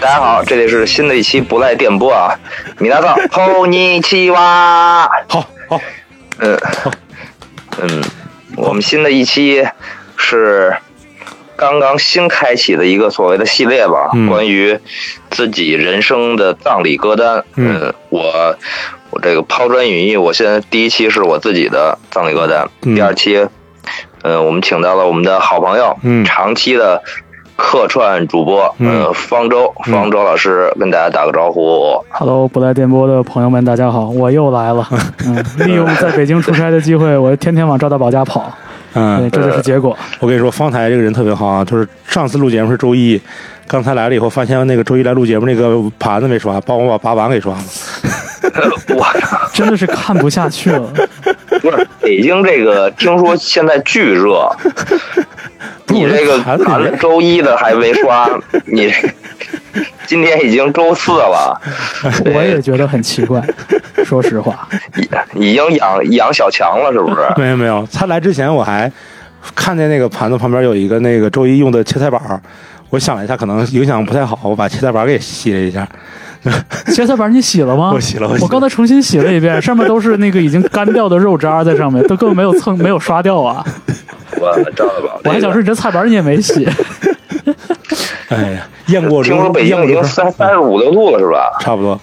[0.00, 2.38] 大家好，这里是新的一期不赖电波啊，
[2.78, 5.80] 米娜桑，吼尼奇哇，好好，
[6.38, 6.58] 嗯，
[7.80, 8.02] 嗯，
[8.56, 9.66] 我们新的一期
[10.16, 10.76] 是
[11.56, 14.28] 刚刚新开启的一个所谓的系列吧，嗯。
[14.28, 14.78] 关于
[15.30, 17.42] 自己人生的葬礼歌单。
[17.56, 17.80] 嗯。
[17.80, 18.56] 呃我
[19.10, 22.94] 我这个抛砖引玉，我现在第一期是我自己的葬礼歌单，嗯。
[22.94, 23.48] 第二期，
[24.22, 26.24] 呃，我们请到了我们的好朋友，嗯。
[26.24, 27.02] 长期的
[27.56, 32.02] 客串主播，嗯呃，方舟，方舟老师跟大家打个招呼。
[32.10, 34.86] Hello，不来电波的朋友们，大家好，我又来了。
[35.26, 38.52] 嗯，利用在北京出差的机会， 我天天往赵大宝家跑。
[38.92, 39.96] 对，嗯，这就是结果。
[40.20, 43.20] 我跟你说，方台这个人特别好啊，就是上次录节目是周一，
[43.66, 47.60] 刚才来了以后，发现那个周一来录节目那个盘子没刷，帮我把把碗给刷了。
[48.94, 49.06] 我
[49.52, 50.92] 真的是看不下去了。
[51.60, 54.48] 不是北京这个，听说现在巨热。
[55.88, 58.28] 你这个盘子周一的还没刷，
[58.66, 58.92] 你
[60.06, 61.60] 今天已经周四了，
[62.34, 63.40] 我也觉得很奇怪，
[64.04, 64.68] 说实话。
[65.36, 67.16] 已已经养养小强了，是不是？
[67.36, 68.90] 没有没有，他来之前我还
[69.54, 72.20] 看见那个盘子旁边有一个那个周一用的切菜板，
[72.90, 75.86] 我想了一下，可能影响不太好，我把切菜板给洗了一下。
[76.94, 77.90] 切菜板你洗了吗？
[77.94, 83.64] 我洗了我洗了我刚才重新洗了一遍， 上面都是那个已经干掉的肉渣在上面，都根本没有蹭，没有刷掉啊。
[84.38, 86.68] 我赵大宝，我还想说，你这菜板你也没洗。
[88.28, 91.52] 哎呀，雁过听说，北京已经三三十五六度了，是吧？
[91.60, 91.98] 差不多。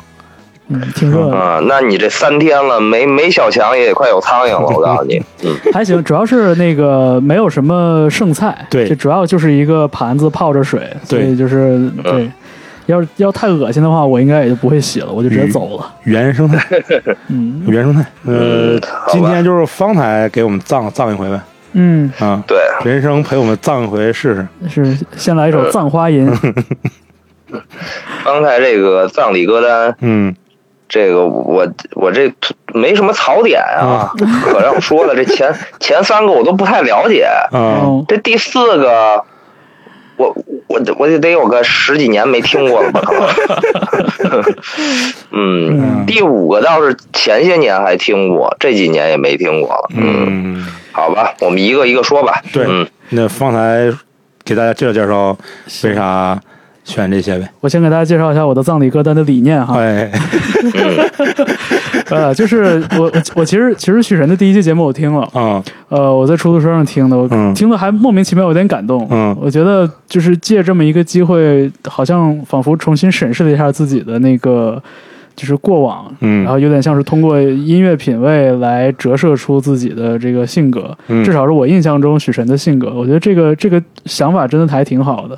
[0.69, 1.35] 嗯，挺热的。
[1.35, 5.21] 啊、那你这三天了，没没小强也快有苍蝇了，我告诉你。
[5.43, 12.31] 嗯，还行，主要是那个没有什么剩菜，对这主要就是一个盘子泡着水，所以就是对。
[12.87, 15.93] 要是要太恶心的话，我应该也就不会洗了，我就直接走了。
[16.03, 16.65] 原生态，
[17.29, 18.01] 嗯 原生态。
[18.25, 21.39] 呃嗯，今天就是方台给我们葬葬一回呗。
[21.73, 24.47] 嗯，啊，对，人生陪我们葬一回试试。
[24.69, 26.29] 是先来一首《葬花吟》。
[28.25, 30.35] 刚才这个葬礼歌单，嗯，
[30.87, 32.31] 这个我我这
[32.73, 34.11] 没什么槽点啊，
[34.43, 39.23] 可让说了，这前前三个我都不太了解，啊，哦，这第四个，
[40.21, 40.35] 我
[40.67, 43.01] 我我得得有个十几年没听过了吧？
[43.01, 44.43] 可能。
[45.33, 49.89] 嗯，第五个倒是前些年还听过，这几年也没听过了。
[49.95, 52.41] 嗯，嗯，好吧，我们一个一个说吧。
[52.53, 53.91] 对嗯，那方才
[54.43, 55.35] 给大家介绍介绍
[55.83, 56.39] 为啥
[56.83, 57.49] 选这些呗？
[57.61, 59.79] 我先给大家介绍一下我的葬礼歌单的理念哈。
[59.79, 60.11] 哎，
[62.11, 69.07] 呃，就是我我我其实其实许神的第一期节目我听了，啊，呃，我在出租车上听的，我嗯听的还莫名其妙有点感动。
[69.09, 74.81] 嗯我觉得就是借这么一个机会，好像仿佛重新审视了一下自己的那个
[75.35, 82.93] 就是过往，嗯然后有点像是通过音乐品味来折射出自己的这个性格，嗯至少是我印象中许晨的性格。
[82.93, 85.37] 我觉得这个这个想法真的还挺好的。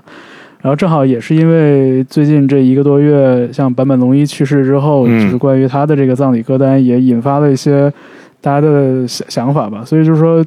[0.64, 7.92] 然后正好也是因为最近这一个多月，像坂本龙一去世之后，嗯就是关于他的这个葬礼歌单也引发了一些
[8.40, 9.84] 大家的想想法吧。
[9.86, 10.42] 所以就是说，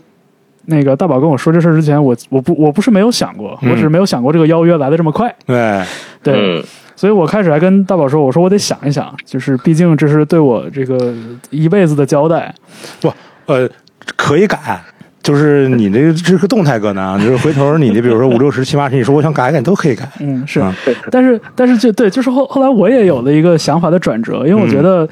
[0.65, 5.29] 那个大宝跟我说这事儿之前，我我不我不是没有想过，嗯我只是没有想过这个邀约来的这么快。
[5.45, 5.83] 对，
[6.23, 6.65] 对，嗯
[6.97, 11.13] 所以我开始还跟大宝说，我说我得想一想，就是毕竟这是对我这个
[11.51, 12.55] 一辈子的交代。
[13.03, 13.13] 不，
[13.45, 13.69] 呃，
[14.17, 14.81] 可以改。
[15.27, 20.09] 就是你这这个动态歌单啊，就是回头你的比如说五六十七八十，你说我想改改，都可以改。
[20.21, 20.61] 嗯，是。
[20.61, 20.73] 啊，
[21.11, 25.09] 但是但是就对，就是后后来我也有了一个想法的转折，因为我觉得、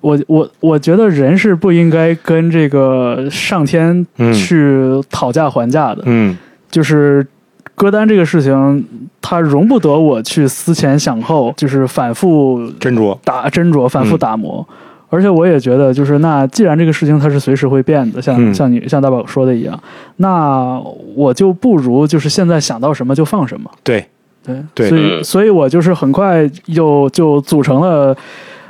[0.00, 4.32] 我我我觉得人是不应该跟这个上天嗯。
[4.32, 4.64] 去
[5.10, 6.34] 讨价还价的，嗯。
[6.70, 7.26] 就是
[7.74, 8.82] 歌单这个事情，
[9.20, 13.18] 它容不得我去思前想后，就是反复斟酌。
[13.22, 14.66] 打斟酌、反复打磨。
[15.10, 19.78] 而且我也觉得，就是那既然这个事情它是随时会变的，像、嗯像你像大宝说的一样，
[20.16, 20.78] 那
[21.14, 23.70] 我就不如就是现在想到什么就放什么。
[23.82, 24.06] 对，
[24.44, 28.16] 对对所以嗯所以我就是很快又就组成了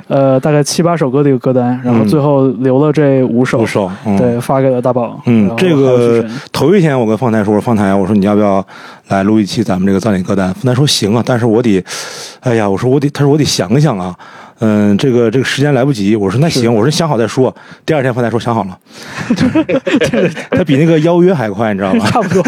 [0.07, 3.91] 呃大概七八首歌的一个歌单，然后嗯最后留了这五首，不收。
[4.05, 5.21] 嗯、对，发给了大宝。
[5.25, 8.65] 嗯这个头一天我跟方台说，方台，我说你要不要
[9.09, 10.53] 来录一期咱们这个葬礼歌单？
[10.53, 11.83] 方台说行啊，但是我得，
[12.39, 14.15] 哎呀，我说我得，他说我得想想啊，
[14.59, 16.15] 嗯，这个这个时间来不及。
[16.15, 17.55] 我说那行，我说想好再说。
[17.85, 18.77] 第二天方台说想好了
[20.51, 22.05] 他比那个邀约还快，你知道吗？
[22.07, 22.43] 差不多，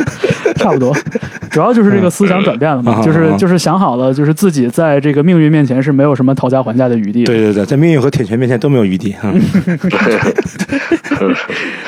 [0.55, 0.95] 差不多，
[1.49, 7.25] 主要就是这个思想转变了嘛，就是就是想好了，就是自己在这个命运面前是没有什么讨价还价的余地的。
[7.25, 9.15] 对对对，在命运和铁拳面前都没有余地。
[9.23, 9.41] 嗯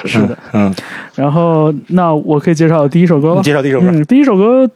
[0.05, 0.37] 是的。
[0.51, 0.73] 嗯，
[1.15, 3.43] 然后，那我可以介绍第一首歌你了。
[3.43, 3.87] 介绍第一首歌。
[3.89, 4.69] 嗯，第一首歌，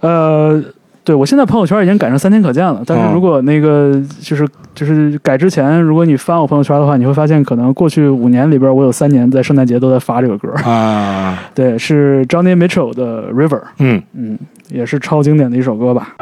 [0.00, 0.62] 呃，
[1.04, 2.82] 对我现在朋友圈已经改成三天可见了。
[2.86, 10.50] 但是哦如果那个就是就是改之前，如果你翻我朋友圈的话，你会发现可能过去五年里边，我有三年在圣诞节都在发这个歌。
[10.64, 13.48] 啊， 对，是 Johnny Mitchell 的《River》，
[13.78, 14.38] 嗯嗯，
[14.70, 16.14] 也是超经典的一首歌吧。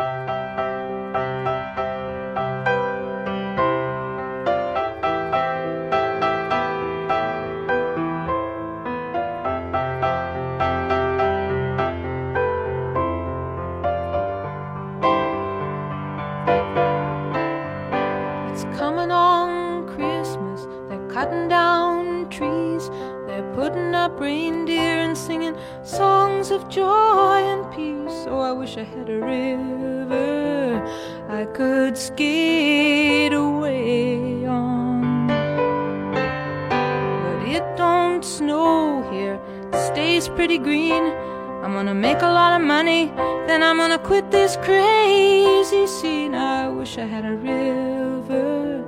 [42.32, 43.12] A lot of money,
[43.46, 46.34] then I'm gonna quit this crazy scene.
[46.34, 48.86] I wish I had a river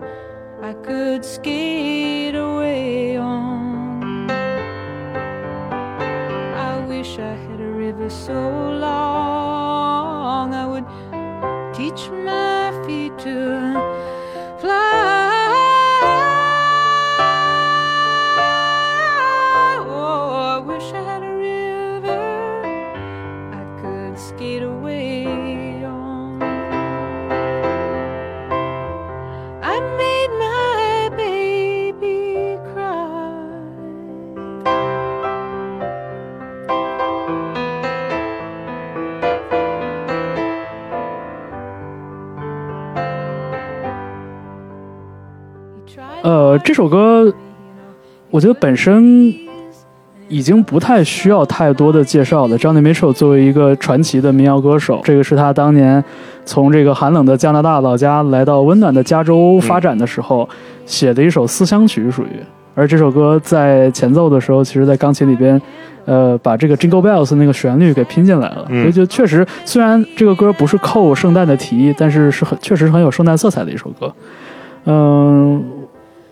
[0.62, 4.30] I could skate away on.
[6.70, 8.40] I wish I had a river so
[8.86, 10.86] long I would
[11.74, 13.34] teach my feet to
[46.64, 47.30] 这首歌
[48.30, 49.32] 我觉得本身
[50.28, 52.58] 已经不太需要太多的介绍了。
[52.58, 56.02] Johnny Mitchell 作为一个传奇的民谣歌手，这个是他当年
[56.46, 60.48] 从这个寒冷的加拿大老家来到温暖的加州发展的时候、
[60.86, 62.28] 写的一首思乡曲，属于。
[62.74, 65.60] 而这首歌在前奏的时候，其实在钢琴里边，
[66.06, 74.12] 呃，把这个 Jingle Bells 那个旋律给拼进来了，所以就确实，虽然这个歌不是扣圣诞的题，但是是很确实很有圣诞色彩的一首歌。
[74.86, 75.62] 嗯，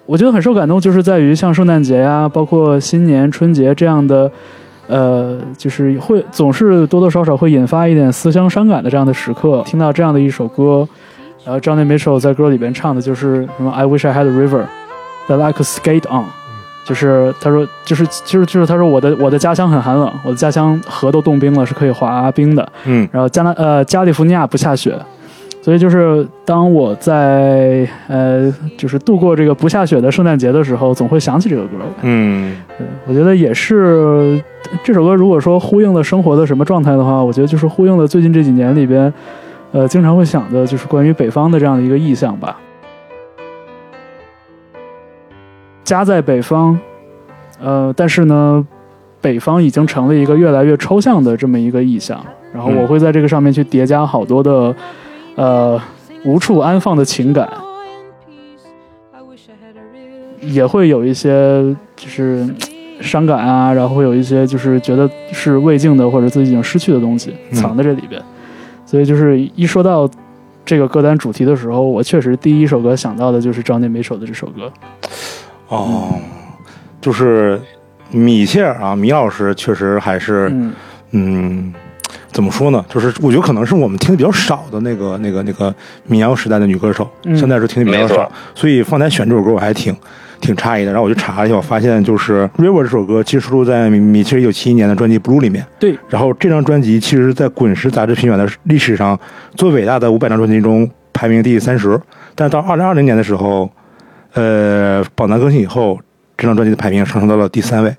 [0.06, 4.30] 我觉得很受感动，就是在于像圣诞节呀，包括新年、春节这样的，
[4.88, 9.62] 呃，就是会总是多多少少会引发一点思乡伤感的这样的时刻。
[9.64, 10.86] 听到这样的一首歌，
[11.44, 14.64] 然后 Johnny Mitchell 在歌里边唱的就是什么 “I wish I had a river
[15.28, 16.26] that I could skate on”，
[16.84, 22.68] 就是他说，就是就是就是他说我的我的家乡很寒冷，我的家乡河都冻冰了，是可以滑冰的。
[22.84, 24.98] 嗯然后加拿呃加利福尼亚不下雪，
[25.62, 31.78] 所以就是当我在呃就是度过这个不下雪的圣诞节的时候，总会想起这个歌。
[32.02, 32.56] 嗯
[33.06, 34.42] 我觉得也是
[34.82, 39.12] 这首歌，如果说呼应了生活的什么状态的话，我觉得就是呼应了最近这几年里边，
[39.70, 42.58] 呃，经常会想的就是关于北方的这样的一个意象吧。
[45.84, 46.76] 家在北方，
[47.60, 48.66] 呃，但是呢，
[49.20, 52.20] 北方已经成了一个越来越抽象的这么一个意象。
[52.52, 54.74] 然后我会在这个上面去叠加好多的，
[55.36, 55.80] 呃，
[56.24, 57.48] 无处安放的情感.
[60.40, 61.62] 也会有一些
[61.94, 62.44] 就是
[63.00, 68.20] 伤感啊，然后会有一些就是觉得是未尽的或者自己已经失去的东西嗯藏在这里边。
[68.84, 70.10] 所以就是一说到
[70.64, 74.70] 这个歌单主题的时候，我确实第一首歌想到的就是 Johnny Mitchell 的这首歌。
[75.68, 76.14] 哦，
[77.00, 77.60] 就是
[78.10, 80.72] 米切尔啊，米老师确实还是嗯
[81.12, 81.74] 嗯，
[82.32, 82.84] 怎么说呢？
[82.88, 85.74] 就是我觉得可能是我们听的比较少的那个、那个、那个
[86.06, 89.94] 民谣时代的女歌手，嗯现在是听的比较少，所以方才选这首歌我还挺
[90.40, 90.90] 挺诧异的。
[90.90, 95.64] 然后我就查了一下，我发现就是《River》这首歌其实收录在米米切尔一九七一年的专辑《Blue》里面。
[95.78, 99.18] 对，然后这张专辑其实，在滚石杂志评选的历史上
[99.54, 102.00] 最伟大的五百张专辑中排名第三十，
[102.34, 103.70] 但是到二零二零年的时候，
[104.32, 105.98] 呃，榜单更新以后，
[106.38, 107.94] 这张专辑的排名上升到了第三位，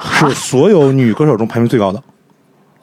[0.00, 2.02] 是所有女歌手中排名最高的。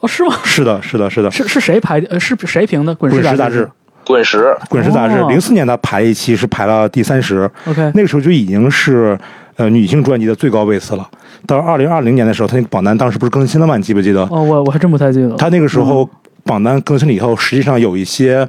[0.06, 0.36] 哦，是吗？
[0.44, 1.30] 是的，是的，是的。
[1.30, 2.06] 是是谁排的？
[2.10, 2.94] 呃，是谁评的？
[2.94, 3.70] 滚石滚石杂志志。，
[4.06, 9.18] 滚石，滚石杂志哦零四年他排一期是排了第三十，OK，那个时候就已经是
[9.56, 11.08] 呃女性专辑的最高位次了。
[11.46, 13.76] 到二零二零年的时候，他那个榜单当时不是更新了吗？
[13.76, 14.22] 你记不记得？
[14.30, 15.36] 哦，我我还真不太记得了。
[15.36, 16.08] 他那个时候
[16.44, 18.48] 榜单更新了以后，实际上有一些，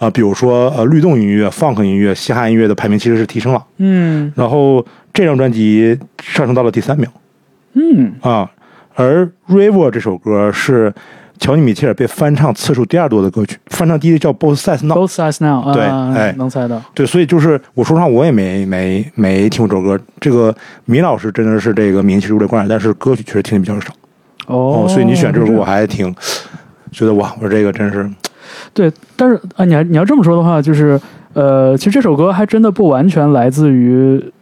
[0.00, 3.62] 呃，比如说呃律动音乐、funk 音乐、嘻哈音乐的排名其实是提升了。
[3.78, 4.84] 嗯然后
[5.14, 7.08] 这张专辑上升到了第三名
[7.74, 8.50] 嗯啊，
[8.96, 10.92] 而《River》这首歌是
[11.38, 14.96] 乔尼·米切尔被翻唱次数第二多的歌曲，翻唱第一叫《Both Sides Now》。
[15.06, 16.82] ，Both sides now，对啊哎能猜到。
[16.94, 20.02] 对，所以就是我说实话，我也没没没听过这首歌。
[20.18, 20.54] 这个
[20.86, 23.92] 米老师真的是这个名气如雷贯耳，但是歌曲确实听的比较少
[24.46, 24.88] 哦哦。
[24.88, 26.10] 所以你选这首歌，我还挺
[26.90, 28.10] 觉得哇，我这个真是
[28.72, 30.98] 对，但是啊，你还你要这么说的话，就是
[31.34, 34.32] 呃，其实这首歌还真的不完全来自于，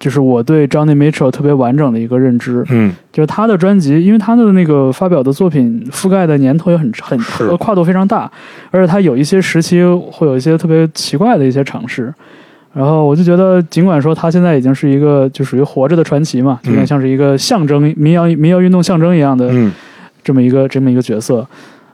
[0.00, 2.92] 就是我对 Johnny Mitchell 特别完整的一个认知，嗯。
[3.12, 8.28] 就是他的专辑，因为他的那个发表的作品覆盖的年头也很很跨度非常大，
[8.72, 12.12] 而且他有一些时期会有一些特别奇怪的一些尝试。
[12.72, 19.70] 然后我就觉得，尽管说他现在已经是一个就属于活着的传奇嘛，有点像是一个象征民谣民谣运动象征一样的嗯。
[20.22, 21.44] 这么一个这么一个角色，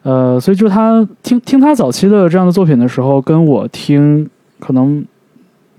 [0.03, 5.03] 呃，所以就是他听听他早期的这样的作品的时候，跟我听可能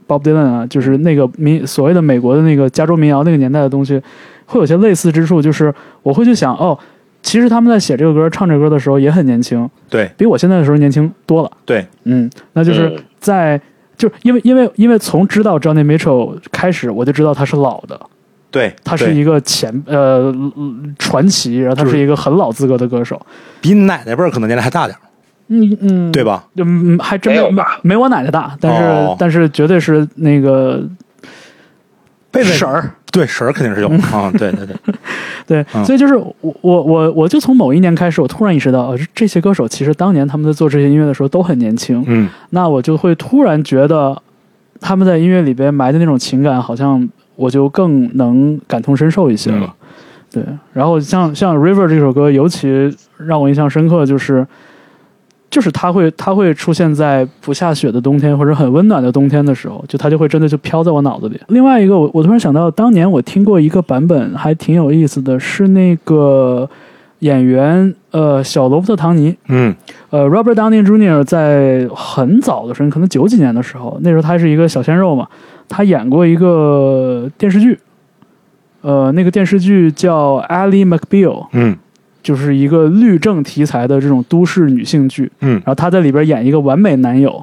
[0.07, 4.01] Bob Dylan 啊，就是那个民所谓的美国的那个加州民谣那个年代的东西，
[4.45, 5.41] 会有些类似之处。
[5.41, 5.73] 就是
[6.03, 6.77] 我会去想，哦，
[7.21, 11.51] 其实他们在写这个歌、唱这个歌的时候也很年轻，对比我现在的时候年轻多了。
[11.65, 13.61] 对，嗯，那就是嗯在、
[13.97, 17.99] 就因为因为因为从知道 Johnny Mitchell 开始，我就知道他是老的，
[18.49, 20.33] 对，他是一个前呃
[20.97, 23.19] 传奇，然后他是是一个很老资格的歌手。
[23.59, 25.01] 比你奶奶辈儿可能年龄还大点儿，
[25.47, 26.23] 嗯嗯，对？
[26.23, 26.43] 吧？
[26.57, 30.83] 嗯，还真没有吧没我奶奶大，但是、哦但是绝对是那个
[32.31, 32.91] 贝贝婶儿。
[33.09, 34.75] 对婶儿肯定是有啊，对对对，
[35.47, 44.21] 对， 嗯所以就是我我我我就从某一年开始，我突然意识到，呃这些歌手其实当年他们在做这些音乐的时候都很年轻，嗯那我就会突然觉得
[44.79, 49.65] 他们在音乐里边埋的那种情感，好像我就更能感同身受一些了。
[49.65, 49.73] 嗯
[50.29, 54.45] 对，然后像像《River》这首歌，尤其让我印象深刻，就是
[55.49, 61.39] 就是它会它会出现在不下雪的冬天或者很温暖的冬天的时候，就它就会真的就飘在我脑子里。
[61.47, 66.69] 另外一个，我我突然想到，当年我听过一个版本，还挺有意思的，是那个
[67.19, 69.73] 演员呃小罗伯特·唐尼，嗯
[70.09, 71.23] 呃，Robert Downey Jr.
[71.23, 75.27] 在很早的时候，可能九几年的时候，那时候他是一个小鲜肉嘛，
[75.69, 77.79] 他演过一个电视剧，
[78.81, 81.75] 呃，那个电视剧叫《Ally McBeal》，嗯
[82.27, 87.41] 就是一个律政题材的这种都市女性剧，嗯然后她在里边演一个完美男友。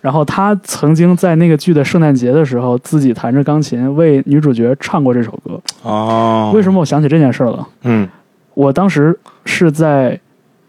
[0.00, 5.60] 然后她曾经在那个剧的圣诞节的时候，自己弹着钢琴为女主角唱过这首歌。
[5.82, 7.68] 哦，为什么我想起这件事了？
[7.82, 8.08] 嗯
[8.54, 10.18] 我当时是在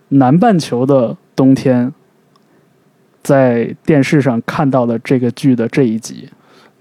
[0.09, 1.93] 南半球的冬天，
[3.23, 6.27] 在电视上看到了这个剧的这一集。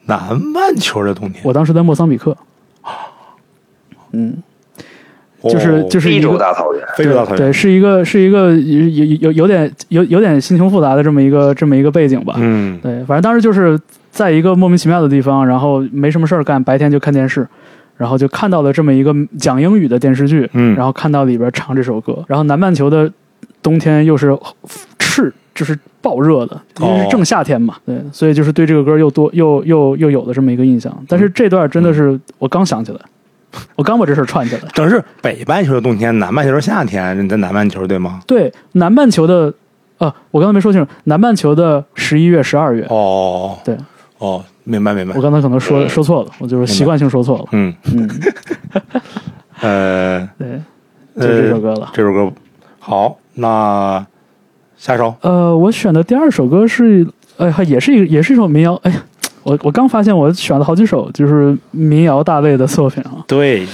[0.07, 2.37] 南半球的冬天，我当时在莫桑比克，
[4.11, 4.43] 嗯，
[5.51, 12.35] 就是就是一个洲大草原，非洲大草原，对，是一个是一个有有有有点有有点心情复杂的这么一个这么一个背景吧。
[12.39, 12.79] 嗯。
[12.83, 13.79] 对，反正当时就是
[14.11, 17.47] 在一个莫名其妙的地方，然后没什么事儿干，白天就看电视，
[17.97, 20.75] 然后就看到了这么一个讲英语的电视剧，嗯。
[20.77, 23.11] 然后看到里边唱这首歌，然后南半球的
[23.63, 24.37] 冬天又是
[24.99, 30.95] 赤，就是爆热的，因为是正夏天嘛，对，所以就是对这个歌又多又又又有了这么一个印象。
[31.09, 32.99] 但是这段真的是我刚想起来，
[33.77, 34.63] 我刚把这事儿串起来。
[34.73, 38.21] 正是北半球的冬天，南半球是夏天，你在南半球对吗？
[38.27, 39.53] 对，南半球的，
[39.99, 43.77] 呃，我刚才没说清楚，南半球的十一月、十二月，哦对
[44.19, 47.45] 哦，明白明白我，刚才可能说说错了，我就是习惯性说错了。
[47.53, 48.11] 嗯嗯，
[49.61, 50.61] 呃 对，
[51.21, 51.91] 就这首歌了。
[51.93, 52.33] 这首歌
[52.79, 54.05] 好，那
[54.77, 57.07] 下一首呃，我选的第二首歌是，
[57.39, 58.75] 哎，还也是一也是一首民谣。
[58.83, 59.03] 哎呀，
[59.45, 63.23] 我我刚发现我选了好几首就是民谣大类的作品啊。
[63.29, 63.65] 对，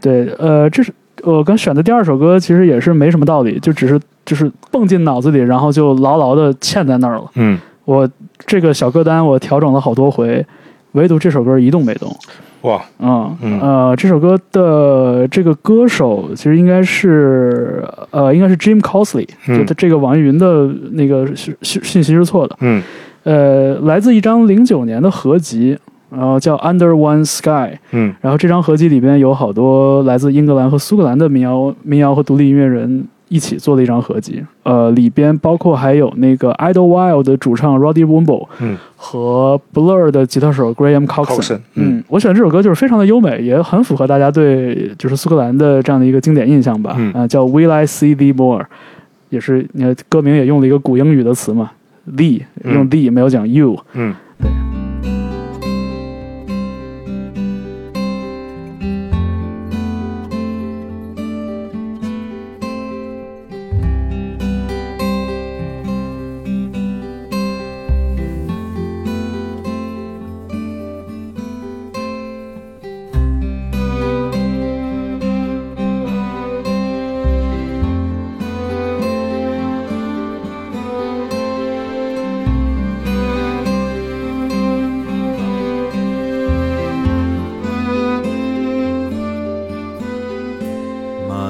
[0.00, 7.24] 对，呃，这是我刚选的第二首歌，其实也是没什么道理，就只是就是蹦进脑子里，然后就牢牢的嵌在那儿了。
[7.36, 8.08] 嗯我
[8.46, 10.44] 这个小歌单我调整了好多回，
[10.92, 12.14] 唯独这首歌一动没动。
[12.62, 22.56] 哇，嗯嗯呃，这首歌的这个歌手其实应该是呃，应该是 Jim Cosley，、嗯就他这个网易云的那个信信信息是错的。
[22.60, 22.82] 嗯
[23.22, 25.78] 呃，来自一张零九年的合集，
[26.10, 27.78] 然后叫 Under One Sky。
[27.92, 34.42] 嗯然后这张合集里边有好多来自英格兰和苏格兰的民谣、民谣和独立音乐人一起做的一张合集。
[34.62, 41.56] 呃，里边包括还有那个 Idlewild 的主唱 Roddy Womble 嗯和 Blur 的吉他手 Graham Coxon。
[41.74, 46.94] 嗯嗯，我选这首歌就是非常的优美，也很符合大家对就是苏格兰的这样的一个经典印象吧。
[46.98, 48.64] 嗯啊、叫 Will I See Thee More，
[49.28, 51.70] 也是你看歌名也用了一个古英语的词嘛
[52.10, 53.78] ，thee 嗯用 thee 没有讲 you。
[53.94, 54.14] 嗯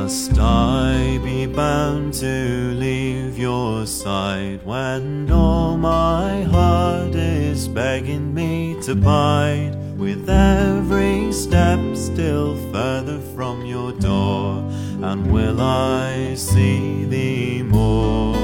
[0.03, 8.81] Must I be bound to leave your side when all my heart is begging me
[8.85, 9.77] to bide?
[9.99, 14.65] With every step still further from your door,
[15.03, 18.35] and will I see thee more?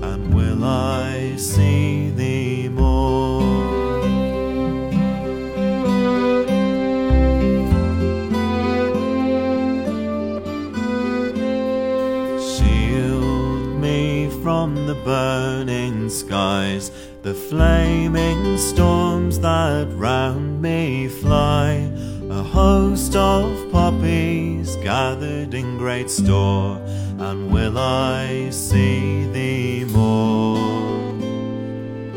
[0.00, 1.87] And will I see
[15.08, 16.90] burning skies,
[17.22, 21.90] the flaming storms that round me fly.
[22.28, 26.76] A host of poppies gathered in great store,
[27.26, 31.08] and will I see thee more?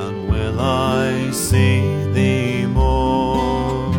[0.04, 1.80] And will I see
[2.12, 3.96] thee more?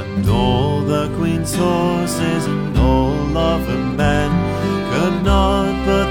[0.00, 4.30] And all the queen's horses and all of her men
[4.90, 6.07] could not put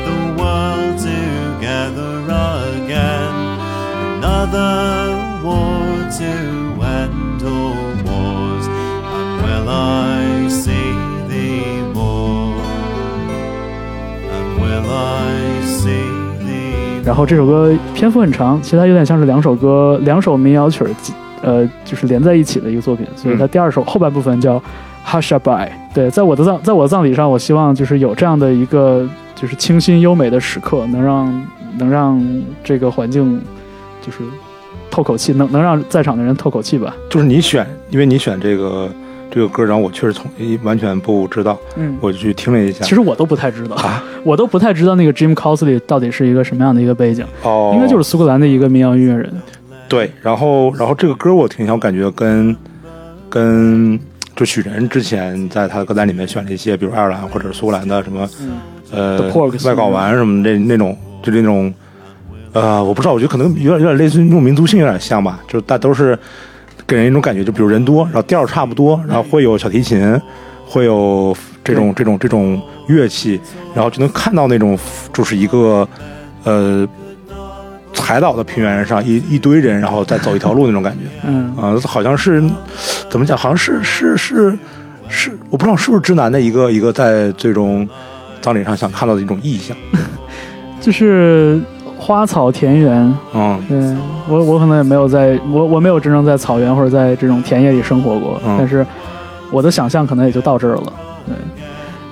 [4.50, 6.32] Another war to
[6.82, 7.75] end all
[8.06, 10.94] wars, and will I see
[11.27, 12.56] thee more?
[14.32, 16.00] And will I see
[16.46, 20.89] thee 然后这首歌篇幅很长，其实它有点像是两首歌、两首民谣曲儿，
[21.42, 23.06] 呃，就是连在一起的一个作品。
[23.18, 24.58] 所以它第二首后半部分叫
[25.06, 25.42] 《Hushaby》。
[25.94, 32.24] 对，在我的葬，在我的葬礼上，我希望就是有这样的一个就是清新优美的时刻，能让能让
[32.63, 33.42] 这个环境
[34.08, 34.20] 就是
[34.90, 36.96] 透口气，能能让在场的人透口气吧。
[37.10, 38.90] 就是你选，因为你选这个
[39.30, 40.26] 这个歌，然后我确实从
[40.64, 42.86] 完全不知道，嗯，我就去听了一下。
[42.86, 49.32] 其实我都不太知道，啊我都不太知道那个 Jim Cosley 到底是一个什么样的一个背景，哦，应该就是苏格兰的一个民谣音乐人。
[49.90, 52.56] 对，然后然后这个歌我听一下，我感觉跟
[53.30, 54.00] 跟
[54.36, 58.60] 就许晨之前在他的歌单里面选了一些，比如爱尔兰或者苏格兰的什么、嗯
[58.90, 61.74] 呃外睾丸什么的那那种，就那种
[62.60, 66.18] 呃，我不知道，我觉得可能有点有点类似于那种民族性有点像吧，就是大都是
[66.88, 70.20] 给人一种感觉，就比如人多，然后调儿差不多，然后会有小提琴，
[70.65, 73.39] 会有这种这种这种乐器，
[73.76, 74.78] 然后就能看到那种
[75.13, 75.88] 就是一个
[76.43, 76.88] 呃。
[78.00, 82.41] 海岛的平原上一一堆人，然后再走一条路那种感觉，嗯，啊、好像是
[83.10, 83.36] 怎么讲？
[83.36, 84.58] 好像是是是
[85.10, 87.89] 是，我不知道是不是直男的一个一个在最终
[88.39, 89.76] 葬礼上想看到的一种意象。
[90.80, 91.60] 就是
[91.98, 93.14] 花草田园。
[93.34, 93.60] 嗯。
[93.68, 93.96] 对
[94.30, 98.56] 我，我可能也没有在，我我没有真正在草原或者在这种田野里生活过，嗯。
[98.58, 98.86] 但是
[99.52, 100.94] 我的想象可能也就到这儿了。
[101.26, 101.36] 对，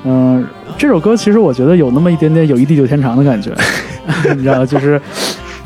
[0.05, 0.45] 嗯、
[0.77, 3.51] 这首歌其实我觉得有那么一点点友谊地久天长的感觉，
[4.35, 5.01] 你知道，就是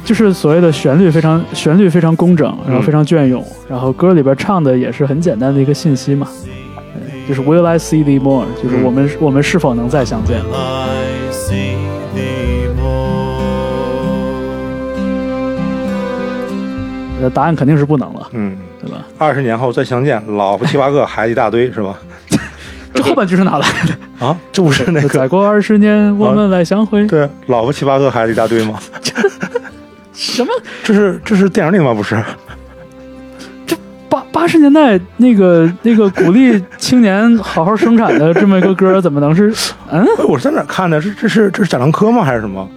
[0.03, 6.27] 就是所谓的旋律非常旋律非常工整，然后非常隽永，然后歌里边唱的也是很简单的一个信息嘛，
[6.93, 10.39] 对，就是 Will I see thee more，就是我们、我们是否能再相见？
[17.21, 18.97] 呃，答案肯定是不能了，嗯，对吧？
[19.17, 21.97] 二十年后再相见，老婆七八个，孩子一大堆，是吧？
[22.93, 24.25] 这后半句是哪来的？
[24.25, 27.05] 啊，这不是那个再过二十年，我们来相会。
[27.07, 28.79] 对，老婆七八个，孩子一大堆吗？
[30.13, 30.51] 什么？
[30.83, 31.93] 这是这是电影里吗？
[31.93, 32.21] 不是？
[33.67, 33.77] 这
[34.09, 39.53] 八八十年代那个那个鼓励青年好好生产的这么一个歌，怎么能是？
[39.91, 40.99] 嗯，哎我是在哪看的？
[40.99, 42.23] 是这是这是贾樟柯吗？
[42.23, 42.67] 还是什么？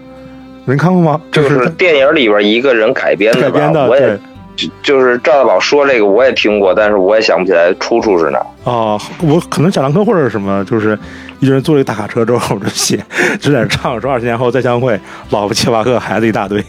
[0.66, 1.20] 您看过吗？
[1.32, 4.18] 就这是电影里边一个人改编的吧，改编的，我也对。
[4.54, 8.46] 就就是赵大宝说这个我也听过，但是我也想不起来出处是哪儿。
[8.64, 10.98] 哦，我可能贾樟柯或者什么，就是
[11.40, 13.04] 一人坐了一大卡车之后就写，
[13.40, 14.98] 就在那唱说二十年后再相会，
[15.30, 16.62] 老婆七八个，孩子一大堆。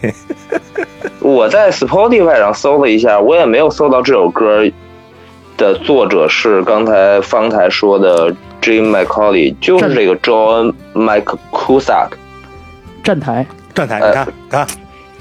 [1.20, 4.66] 我在 Spotify 上搜了一下，我也没有搜到这首歌
[5.56, 8.30] 的作者是刚才方才说的
[8.62, 12.10] Jim McCauley，就是这个 John McCusack。
[13.04, 14.68] 站台站台，你呃看看，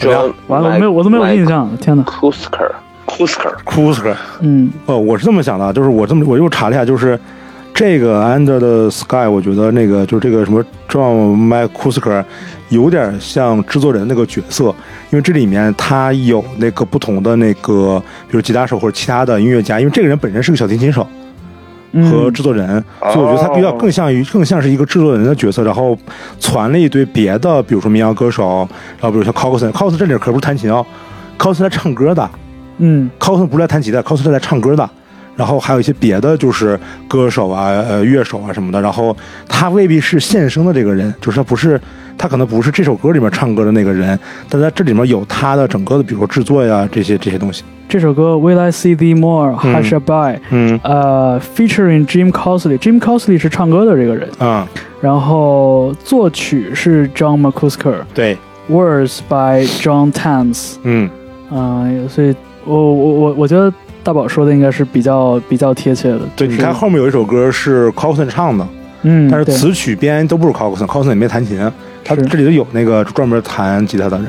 [0.03, 1.75] John 完了，我没有，我都没有印象。
[1.79, 4.15] 天哪，！Kusker，Kusker，Kusker，！
[4.41, 7.19] 嗯，哦，我是这么想的，就是我这么我又查了一下，就是
[7.73, 12.25] 这个 Under the Sky，我觉得那个就是这个什么 John m c Kusker
[12.71, 14.75] 有点像制作人那个角色，
[15.11, 21.07] 因为这里面他有那个不同的那个，比如吉他手或者其他的音乐家，因为这个人本身是个小提琴手。
[21.93, 22.11] 嗯。
[22.11, 25.97] 和制作人，所以我觉得他比较更像于更像是一个制作人的角色，然后
[26.41, 28.67] 传了一堆别的，比如说民谣歌手，
[28.99, 30.85] 然后比如像 Coulson，Coulson 这里可不是弹琴哦
[31.39, 32.29] ，Coulson 来唱歌的。
[32.79, 34.89] 嗯，Coulson 不是来弹吉的，Coulson 是来唱歌的。
[35.37, 38.81] 然后还有一些别的，就是歌手啊、呃乐手啊什么的。
[38.81, 39.17] 然后
[39.49, 41.81] 他未必是现生的这个人，就是他不是，
[42.19, 44.19] 他可能不是这首歌里面唱歌的那个人，
[44.49, 47.65] 但在这里面有他的整个的，比如说制作呀这些这些东西。
[47.89, 54.67] 这首歌《Will I See Thee More》嗯 Hush By，嗯呃，featuring Jim Cosley，Jim Cosley 是唱歌的这个人，啊，
[55.01, 58.39] 然后作曲是 John McCusker，对
[58.71, 61.11] ，Words，by John Tans，嗯。
[61.55, 63.71] 啊、所以我我我我觉得
[64.03, 66.21] 大宝说的应该是比较比较贴切的。
[66.37, 68.67] 对，就是你看后面有一首歌是 Coulson 唱的。
[69.05, 71.59] 嗯，但是词曲编都不是 Coulson，Coulson 也没弹琴，
[72.05, 74.29] 他这里头有那个专门弹吉他的人，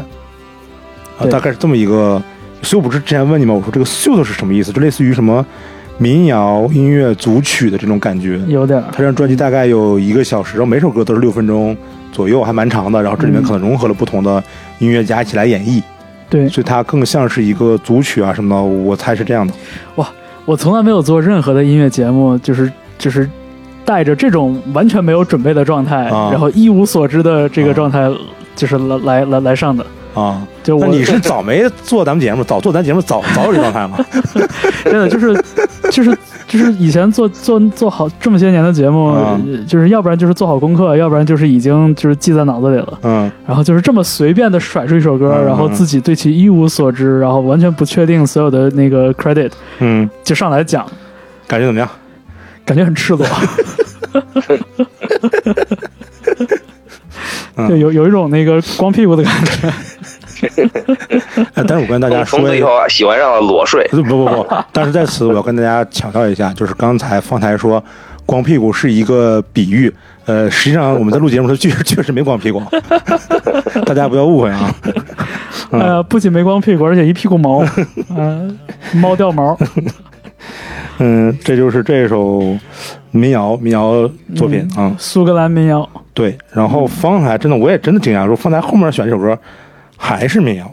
[1.19, 2.21] 啊，大概是这么一个。
[2.63, 4.71] 所以我不是之前问你吗，我说这个 suit 是什么意思？
[4.71, 5.45] 就类似于什么
[5.97, 8.39] 民谣音乐组曲的这种感觉。
[8.47, 11.77] 有点儿他这张专辑大概有一个小时，然后每首歌都是六分钟
[12.11, 13.03] 左右，还蛮长的。
[13.03, 14.43] 然后这里面嗯可能融合了不同的
[14.79, 15.83] 音乐家一起来演绎，
[16.33, 18.61] 对所以它更像是一个组曲啊什么的。
[18.63, 19.53] 我猜是这样的。
[19.97, 20.09] 哇
[20.45, 23.29] 我从来没有做任何的音乐节目，就是就是
[23.85, 28.11] 带着这种完全没有准备的状态，啊然后一无所知的这个状态，
[28.55, 29.85] 就是来来来来上的。
[30.13, 33.97] 啊，就我那你是早没做咱们节目，早做咱节目早早有这状态吗？
[34.85, 35.33] 真的就是
[35.91, 42.99] 就是就是以前做做做好这么些年的节目，啊就是要不然就是做好功课，要不然就是已经就是记在脑子里了。
[43.03, 50.85] 嗯然后就是这么随便的甩出一首歌，嗯然后自己对其一无所知，然后完全不确定所有的那个 credit，嗯，就上来讲，
[51.47, 51.89] 感觉怎么样？
[52.65, 53.25] 感觉很赤裸。
[57.55, 59.73] 嗯对，有有一种那个光屁股的感觉。
[61.53, 63.87] 哎，但是我跟大家说一从此以后喜欢上了裸睡。
[63.91, 67.81] 不不不不， 但是在此我要跟大家强调一下，就是刚才方才说
[68.25, 69.93] 光屁股是一个比喻，
[70.25, 72.61] 呃，实际上我们在录节目的时候确确实没光屁股，
[73.85, 74.75] 大家不要误会啊。
[75.71, 77.63] 哎呀，不仅没光屁股，而且一屁股毛，
[78.09, 78.59] 嗯、
[78.95, 79.57] 猫掉毛。
[80.99, 82.57] 嗯，这就是这首
[83.13, 86.37] 民谣民谣作品啊、苏格兰民谣，对。
[86.51, 89.37] 然后方台真的我也真的惊讶，说方台后面选这首歌
[89.95, 90.69] 还是民谣。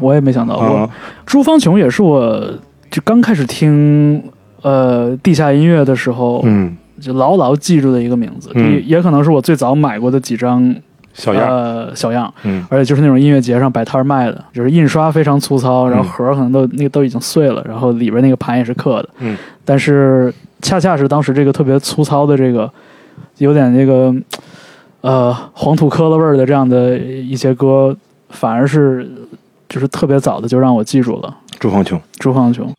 [0.00, 0.88] 我也没想到，
[1.26, 2.42] 朱芳琼也是我
[2.90, 4.22] 就刚开始听
[4.62, 8.72] 呃地下音乐的时候，嗯，就牢牢记住的一个名字，嗯。
[8.72, 10.74] 也也可能是我最早买过的几张
[11.12, 12.64] 小样，呃小样，嗯。
[12.68, 16.08] 而且就是那种音乐节上摆摊卖的，就是印刷非常粗糙，然后嗯。
[16.08, 20.32] 盒儿可能都那个都已经碎了，然后里边那个盘也是刻的，嗯，但是
[20.64, 22.72] 恰恰是当时这个特别粗糙的这个，
[23.36, 24.12] 有点那个
[25.02, 27.94] 呃黄土坷了味儿的这样的一些歌，
[28.30, 29.06] 反而是
[29.68, 32.72] 就是特别早的就让我记住了朱芳琼，朱芳琼。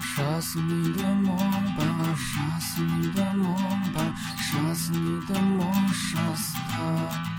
[0.00, 1.82] 杀死你的梦吧，
[2.14, 3.52] 杀死你的梦
[3.92, 7.29] 吧，杀死你的梦，杀死他。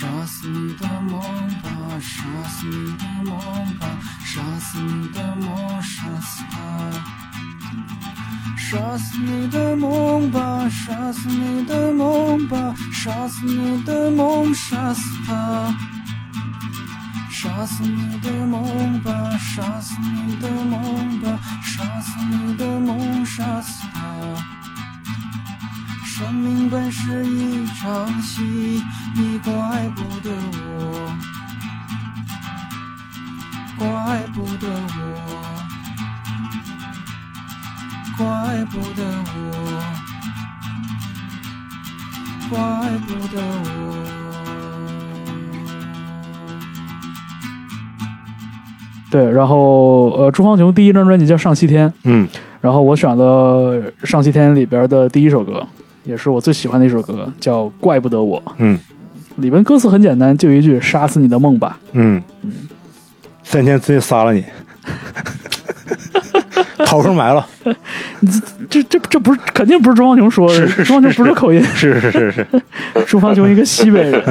[0.00, 1.20] 杀死你的梦
[1.60, 1.68] 吧，
[2.00, 3.38] 杀死你的梦
[3.78, 3.86] 吧，
[4.24, 6.90] 杀死你的梦，杀死他。
[8.56, 15.76] 杀死你的梦吧，杀死你的梦吧，杀死你的梦，杀死他。
[17.30, 24.00] 杀死你的梦吧，杀死你的梦吧，杀死你的梦，杀死他。
[26.20, 28.82] 生命本是一场戏，
[29.16, 31.10] 你怪不得我，
[33.78, 35.00] 怪不得我，
[38.18, 38.26] 怪
[38.66, 39.02] 不得
[39.32, 39.40] 我，
[42.50, 42.58] 怪
[43.06, 43.96] 不得我。
[49.10, 52.28] 对，然后呃，朱芳琼第一张专辑叫《上西天》，嗯
[52.60, 52.94] 然后我。
[52.94, 55.66] 选了《上西天》里边的第一首歌，
[56.04, 58.38] 也是我最喜欢的一首歌，叫《怪不得我》。
[58.58, 58.78] 嗯。
[59.36, 61.78] 里边歌词很简单，就一句“杀死你的梦吧。
[61.92, 62.22] 嗯。
[62.42, 62.52] 嗯，
[63.42, 64.44] 三天之内杀了你，
[66.84, 67.46] 掏坑埋了，”，
[68.68, 72.46] 这这这不是肯定不是朱芳琼说的，朱芳琼不是口音，是是是是，
[73.06, 74.22] 朱芳琼一个西北人。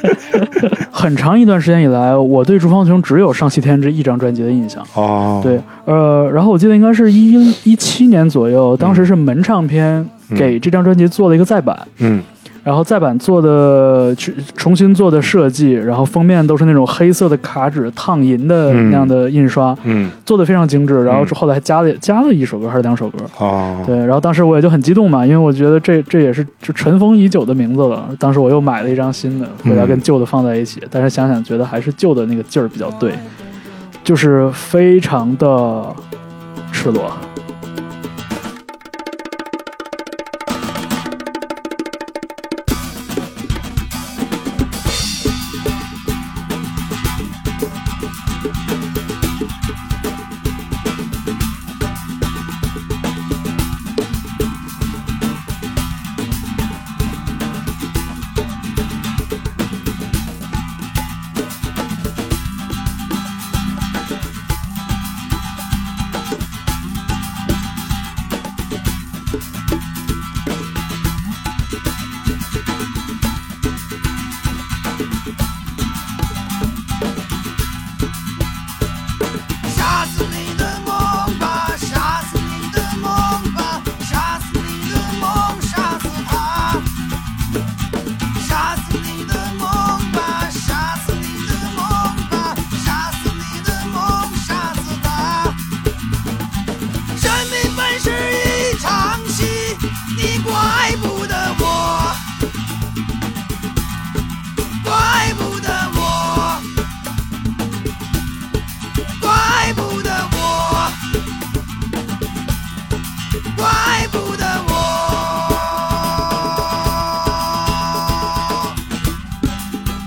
[0.90, 4.84] 很长一段时间以来，我对朱芳琼只有《上西天》这一张专辑的印象。
[4.94, 10.04] 哦，对，呃，然后我记得应该是一一七年左右，当时是门唱片
[10.36, 12.22] 给这张专辑做了一个再版，嗯
[12.64, 21.02] 然后再版做的去重新做的设计，然后封面都是那种黑色的卡纸烫银的嗯那样的印刷，嗯做的非常精致。
[21.02, 23.96] 然后后来还加了加了一首歌还是两首歌，哦，对。
[23.96, 28.06] 然后当时我也就很激动嘛，因为我觉得这这也是就尘封已久的名字了。
[28.18, 33.14] 当时我又买了一张新的，回来跟旧的放在一起，但是想想觉得还是旧的那个劲儿比较对，
[34.04, 35.86] 就是非常的
[36.70, 37.10] 赤裸。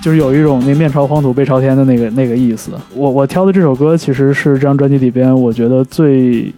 [0.01, 2.71] 就是有一种那面朝黄土背朝天的那个那个意思。
[2.93, 6.51] 我我挑的这首歌其实是这张专辑里边我觉得最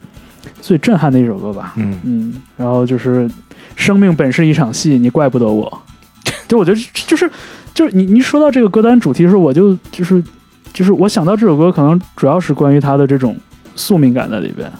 [0.62, 1.73] 最震撼的一首歌吧。
[1.75, 3.29] 嗯嗯，然后就是
[3.75, 5.82] 生命本是一场戏，你怪不得我。
[6.47, 7.29] 就我觉得就是
[7.73, 10.23] 就是你你说到这个歌单主题的时候，我就就是
[10.71, 13.36] 就是我想到这首歌，可能主要是关于他的这种
[13.75, 14.71] 宿命感在里边。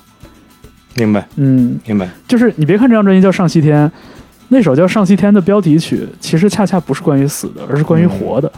[0.96, 2.08] 明白嗯，明白。
[2.28, 3.88] 就是你别看这张专辑叫《上西天》，
[4.54, 8.50] 那首叫《上西天》的标题曲，其实恰恰不是关于死的，而是关于活的，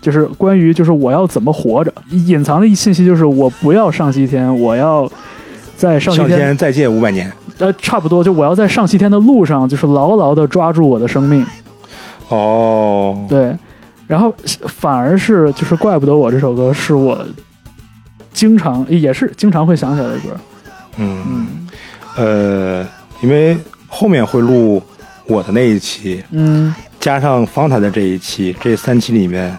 [0.00, 1.92] 就是关于就是我要怎么活着。
[2.10, 5.10] 隐藏的一信息就是我不要上西天，我要
[5.76, 7.30] 在上西天，再借五百年。
[7.58, 11.44] 呃，差不多就我要在上西天的路上，就是牢牢的抓住我的生命。
[12.28, 13.52] 哦，对，
[14.06, 14.32] 然后
[14.68, 17.18] 反而是就是怪不得我这首歌是我
[18.32, 20.28] 经常也是经常会想起来的歌。
[20.96, 21.68] 嗯嗯
[22.16, 22.86] 呃，
[23.20, 23.58] 因为
[23.88, 24.80] 后面会录
[25.26, 29.56] 我的那一期，嗯加上方台的这一期，这三期里面，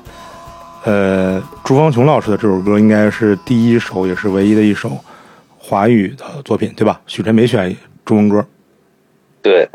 [0.84, 4.92] 呃，朱芳琼老师的这首歌应该是第一首，也是唯一的一首
[5.58, 7.00] 华语的作品，对吧？
[7.08, 8.46] 许晨没选中文歌，
[9.42, 9.68] 对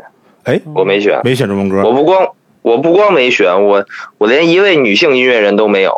[0.43, 2.27] 哎，我没选，没选中文歌我不光
[2.61, 3.85] 我不光没选，我
[4.17, 5.91] 我连一位女性音乐人都没有。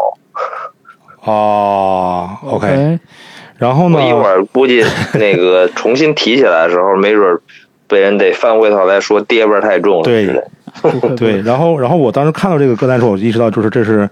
[1.21, 2.67] 哦，OK。
[2.67, 2.99] ，OK，
[3.57, 3.99] 然后呢？
[3.99, 4.83] 我一会儿估计
[5.15, 7.41] 那个重新提起来的时候，没准儿
[7.89, 10.27] 被人得翻回头来说爹味儿太重了对
[11.17, 14.07] 对，然后然后我当时看到这个歌单的时候，我就意识到，就是这是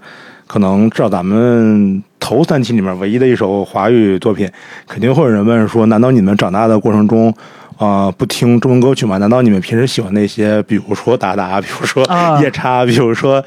[0.46, 4.46] 可能至少咱们头三期里面唯一的一首华语作品。
[4.86, 7.32] 肯定会有人问说，难道你们长大的过程中？
[7.78, 9.18] 啊、不听中文歌曲吗？
[9.18, 13.40] 难道你们平时喜欢那些，比如说达达，比如说啊夜叉，比如说，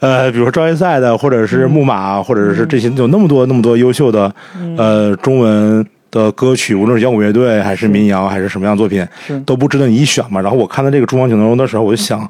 [0.00, 4.34] 呃，比如说赵一赛的，或者是木马，或者是这些有那么多那么多优秀的，
[4.78, 9.04] 呃，中文的歌曲，无论是摇滚乐队还是民谣还是什么样的作品，
[9.44, 10.40] 都不值得你一选嘛。
[10.40, 12.20] 然后我看到这个《中方九龙》的时候，我就想，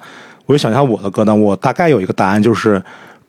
[0.46, 2.82] 我就想一下我的歌单，我大概有一个答案，就是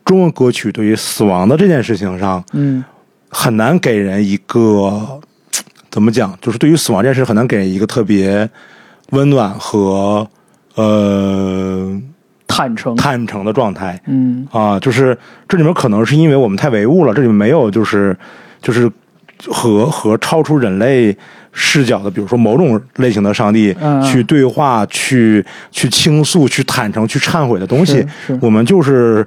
[0.04, 2.82] 中文歌曲对于死亡的这件事情上，嗯
[3.28, 5.20] 很难给人一个
[5.90, 8.48] 怎么讲，就是对于死亡这件事很难给人一个特别
[9.10, 10.24] 温暖和
[10.76, 12.00] 呃
[12.46, 14.78] 坦诚，坦诚的状态嗯啊。
[14.78, 18.16] 就是这里面可能是因为我们太唯物了，这里面没有就是
[18.62, 18.88] 就是
[19.48, 21.16] 和和超出人类
[21.52, 28.04] 视角的，比如说某种类型的上帝嗯嗯去对话、去去倾诉、去坦诚、去忏悔的东西
[28.40, 29.26] 我们就是。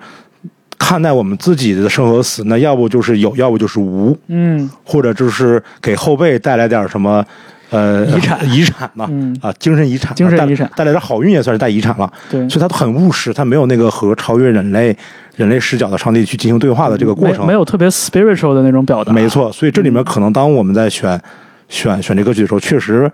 [0.80, 4.16] 看待我们自己的生和死，那要不就是有，要不就是无。
[4.28, 7.26] 嗯或者就是给后辈带来点什么，
[7.70, 8.40] 呃，遗产。
[8.50, 9.36] 遗产嘛，嗯。
[9.42, 10.68] 啊，精神遗产，精神遗产。
[10.70, 12.12] 带带来的好运也算是带遗产了。
[12.30, 14.96] 对，所以他很务实，他没有那个和超越人类
[15.36, 19.52] 人类视角的上帝去进行对话的这个过程，没没有特别 spiritual 的那种表达，没错。
[19.52, 21.20] 所以这里面可能当我们在选
[21.68, 23.12] 选选这歌曲的时候，确实，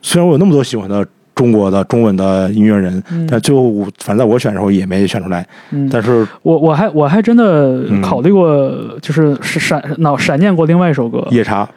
[0.00, 3.26] 虽然我有那么多喜欢的中国的中文的音乐人，嗯。
[3.30, 5.46] 但最后我反正在我选的时候也没选出来。
[5.70, 8.00] 嗯，但是我我还我还真的嗯。
[8.00, 11.68] 考虑过，就是是闪脑闪念过另外一首歌，夜叉，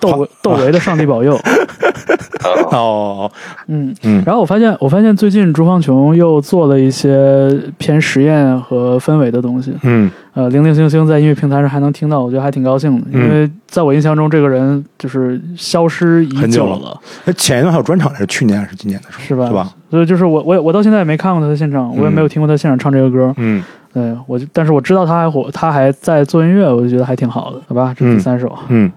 [0.00, 1.36] 窦唯窦唯的《上帝保佑》。
[2.70, 3.30] 哦，
[3.66, 9.74] 嗯嗯然后我发现我发现最近朱芳琼又做了一些偏实验和氛围的东西。
[9.82, 19.48] 嗯呃，零零星星在音乐平台上还能听到，我觉得还挺高兴的，因为在我印象中，这个人就是消失已很久久了那前一段还有专场，还是去年还是今年的时候，是吧？
[19.48, 19.68] 是吧？？
[19.90, 23.34] 所以就是我我我到现在也没看过他的现场，我也没有听过他现场唱这个歌。
[23.38, 23.60] 嗯，
[23.92, 27.92] 对我就，但是我知道他还火，他还在做音乐，我就觉得还挺好的，好吧？
[27.98, 28.92] 这是第三首，嗯嗯，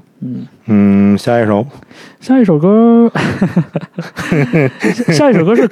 [0.68, 1.66] 嗯，下一首，
[2.20, 3.12] 下一首歌，
[5.10, 5.70] 下一首歌是，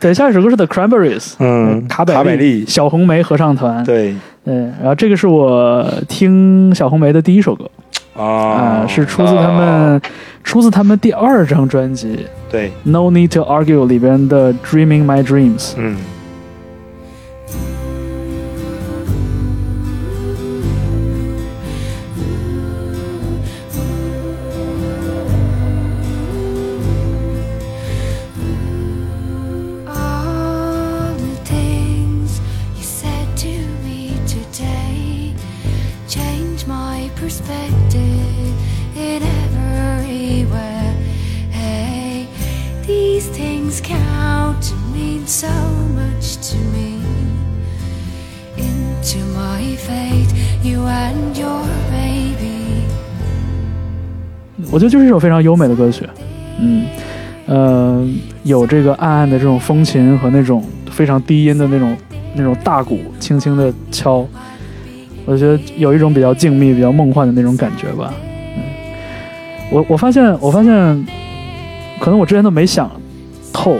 [0.00, 4.14] 对，下一首歌是 The Cranberries，嗯，卡卡百利，小红梅合唱团，对。
[4.44, 7.68] 对，然后这个是我听小红梅的第一首歌
[8.14, 10.00] 啊、啊是出自他们、
[10.44, 15.58] 出自他们第二张专辑对，《No Need to Argue》里边的《Dreaming My Dreams》。
[15.78, 15.96] 嗯
[54.76, 56.06] 我觉得就是一首非常优美的歌曲，
[56.60, 56.84] 嗯，
[57.46, 58.06] 呃，
[58.42, 61.96] 有这个暗暗的这种风琴和那种非常低音的那种
[62.34, 64.26] 那种大鼓轻轻的敲，
[65.24, 68.12] 我觉得有一种比较静谧、比较梦幻的那种感觉吧。
[68.54, 68.62] 嗯，
[69.70, 71.06] 我我发现我发现，
[71.98, 72.90] 可能我之前都没想
[73.54, 73.78] 透，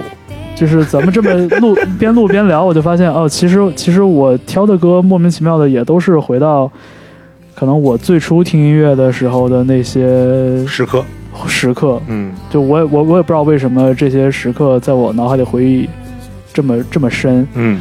[0.55, 1.31] 就是咱们这么
[1.61, 6.73] 录边录边聊，我就发现哦，其实其实我挑的歌莫名其妙的也都是回到
[7.59, 11.03] 可能我最初听音乐的时候的那些时刻，
[11.49, 12.31] 时刻，嗯。
[12.51, 15.89] 就我也我我也不知道为什么这些时刻在我脑海里回忆
[16.53, 17.49] 这么这么深。
[17.55, 17.81] 嗯。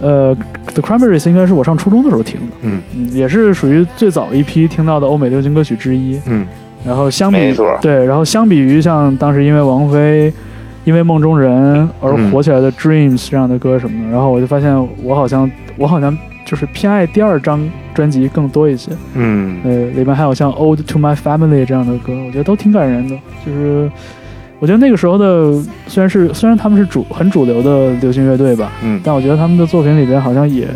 [0.00, 0.36] 呃
[0.74, 2.82] ，The Cranberries 应该是我上初中的时候听的，嗯。
[2.96, 6.20] 嗯，也是属于最早一批听到的欧美流行歌曲之一。
[6.26, 6.44] 嗯。
[6.84, 7.78] 然后相比没错。
[7.80, 10.34] 对，然后相比于像当时因为王菲、
[10.82, 17.60] 因为梦中人而嗯火起来的 Dreams 这样的歌什么的，然后我就发现我好像我好像就是偏爱第二张
[17.94, 18.90] 专辑更多一些。
[19.14, 23.16] 嗯呃，里面还有像《Ode to My Family》这样的歌，我觉得都挺感人的。
[23.44, 23.90] 就是
[24.58, 25.52] 我觉得那个时候的
[25.86, 30.68] 虽然是虽然他们是主很主流的流行乐队吧，嗯但我觉得他们的作品里边好像也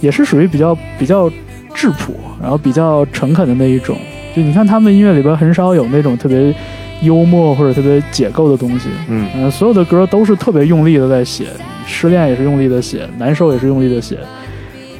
[0.00, 1.30] 也是属于比较比较
[1.74, 3.96] 质朴，然后比较诚恳的那一种。
[4.36, 6.54] 就你看他们音乐里边很少有那种特别
[7.02, 11.46] 幽默或者特别解构的东西，嗯嗯、所有的歌都是特别用力的在写，
[11.86, 14.18] 失恋也是用力的写，难受也是用力的写，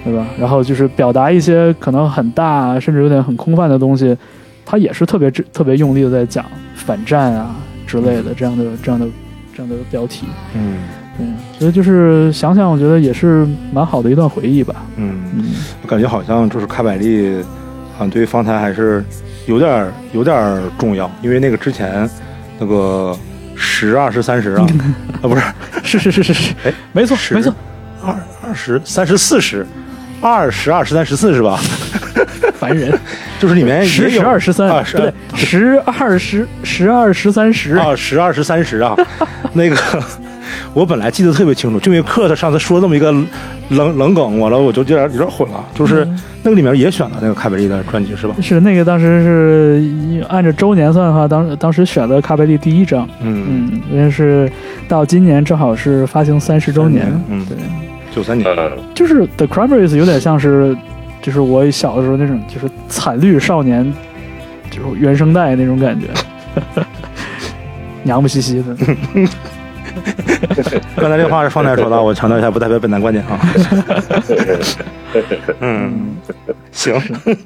[0.04, 0.26] 对吧？
[0.38, 4.16] 然后就是表达一些可能很大甚至有点很空泛的东西，
[4.64, 7.54] 他也是特别特别用力的在讲反战啊
[7.86, 9.06] 之类的这样的这样的
[9.54, 10.26] 这样的标题。
[10.54, 10.78] 嗯。
[11.20, 14.76] 嗯，所以就是想想，我觉得也是蛮好的一段回忆吧。
[14.94, 15.44] 嗯，嗯，
[15.82, 17.42] 我感觉好像就是卡百利，
[17.94, 19.04] 好像对于方才还是
[19.48, 22.08] 有点儿有点儿重要，因为那个之前
[22.56, 23.12] 那个
[23.56, 24.66] 十 二十三十啊，
[25.20, 25.42] 啊不是。
[25.82, 27.52] 是是是是是，哎没错没错，
[28.00, 28.14] 二
[28.46, 29.66] 二十三十四十，
[30.20, 31.58] 二十二十三十四是吧？
[32.58, 32.92] 烦人。
[33.38, 34.68] 就是里面十十二十三。
[34.92, 37.76] 对，十二十十二十三十。
[37.76, 38.96] 啊，十二十三十啊，
[39.54, 39.76] 那个
[40.74, 43.12] 我本来记得特别清楚，就因为克他上次说这么一个
[43.70, 46.20] 冷冷梗，完了我就有点有点混了，就是嗯。
[46.40, 48.34] 那个里面也选了那个卡贝利的专辑是吧？
[48.40, 54.50] 是那个当时是按照周年算的话，当当时选的卡贝利第一张，嗯，嗯，因为是
[54.86, 57.44] 到今年正好是发行三十周年，嗯。
[57.46, 57.57] 对，
[58.18, 60.76] 九三年，嗯，就是 The Cranberries 有点像是，
[61.22, 63.94] 就是我小的时候那种，就是惨绿少年，
[64.72, 66.08] 就是原声带那种感觉，
[68.02, 68.74] 娘不兮兮的，
[70.96, 73.38] 刚才这话是方台说的，我强调一下，不代表本台观点啊。
[75.60, 76.16] 嗯，
[76.72, 77.00] 行，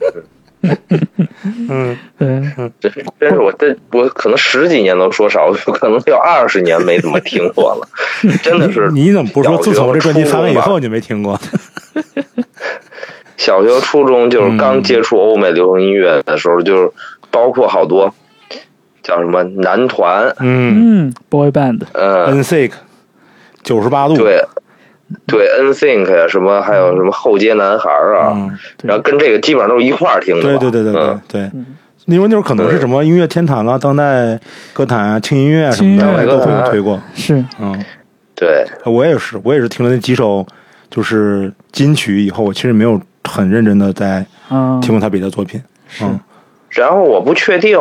[1.68, 2.42] 嗯， 对，
[2.81, 7.88] 这真是我这我可能十几年都说少，我可能有二十年没怎么听过了，
[8.42, 8.88] 真的是。
[8.92, 11.38] 你怎么不说自从这专辑发完以后你没听过？
[13.37, 16.90] 小学、初中就是刚接触欧美流行音乐的时候，就是
[17.31, 18.14] 包括好多
[19.03, 21.09] 叫什么男团，嗯。
[21.09, 22.70] 嗯，boy band，嗯，，N Sick，
[23.64, 24.40] 九十八度，对，
[25.27, 30.42] 对 N Think 呀，什么还有什么后街男孩啊，嗯，然后跟这个基本上都是一块儿听的。
[30.42, 31.51] 对对对对对嗯对。
[32.07, 34.37] 因为那会儿可能是什么音乐天坛啦、当代
[34.72, 37.01] 歌坛啊、轻音乐什么的都会有推过。
[37.14, 37.85] 是，嗯，
[38.35, 40.44] 对，我也是，我也是听了那几首
[40.90, 45.62] 就是金曲以后，我其实没有很认真的在嗯，听过他别的作品。
[45.87, 46.18] 是，嗯
[46.70, 47.79] 然后我不确定，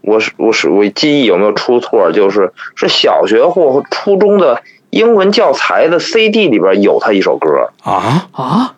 [0.00, 8.74] 我是我是我记忆有没有出错，就是是小学或初中的英文教材的 CD 里边有他一首歌，啊，啊，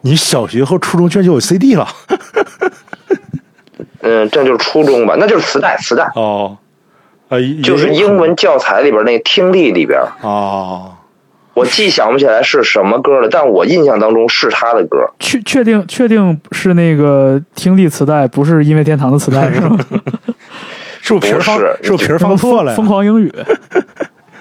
[0.00, 1.86] 你小学和初中居然就有 CD 了？
[4.00, 6.10] 嗯，这就是初中吧，那就是磁带，磁带。
[6.14, 6.56] 哦，
[7.28, 10.94] 呃，就是英文教材里边那个听力里边，哦，
[11.52, 15.10] 我既想不起来是什么歌了，但我印象当中是他的歌。
[15.18, 19.78] 确确定确定是那个听力磁带，不是音乐天堂的磁带是吗？
[21.02, 21.40] 是不是皮儿
[21.82, 22.74] 是不是皮儿放错了？
[22.74, 23.30] 疯狂英语，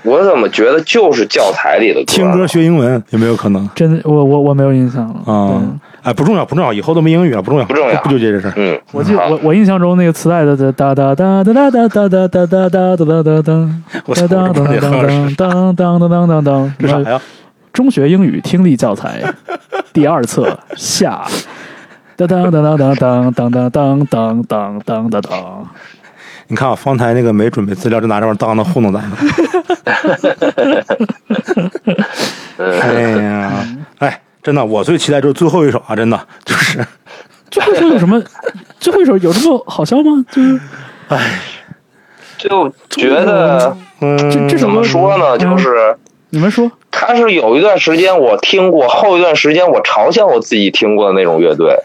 [0.03, 2.05] 我怎么觉得就是教材里的歌？
[2.05, 5.33] 听歌学英文有没有可能真的，我我我没有印象了。
[5.33, 5.61] 啊？
[6.03, 8.53] 哎，不重要，不重要，以后都没英语了，不重要，不重要不纠结这事儿。
[8.57, 13.69] 嗯，我记得我我印象中那个磁带的哒哒哒哒哒哒哒哒哒哒哒哒哒哒哒
[14.05, 14.91] 我操哒哒哒哒
[15.37, 17.21] 哒哒哒哒哒哒，这啥呀？
[17.71, 19.23] 中学英语听力教材
[19.93, 21.25] 第二册下，
[22.17, 25.67] 当当当当当当当当当当当当当当，
[26.47, 29.17] 你看我，方才那个没准备资料，就拿这玩意儿当当糊弄咱们。
[32.57, 33.67] 哎呀，
[33.99, 36.85] 哎，真的，我最期待就是最后一首啊，真的就是，
[37.49, 38.21] 最后一首有什么？
[38.79, 40.25] 最后一首有这么好笑吗？
[40.29, 40.59] 就是
[41.07, 41.39] 哎
[42.37, 45.37] 就觉得这这首歌么说呢？
[45.37, 45.97] 就是
[46.33, 46.71] 你们说。
[46.89, 51.77] 他是有一段时间我听过，后一段时间我嘲笑我自己听过的那种乐队。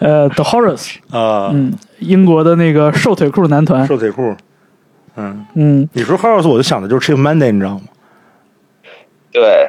[0.00, 4.34] 呃，The Horrors，啊，嗯，英国的那个瘦腿裤男团，瘦腿裤，
[5.16, 5.88] 嗯，嗯。
[5.92, 7.82] 你说 House，我就想的就是 Chip Monday，你知道吗？
[9.32, 9.68] 对，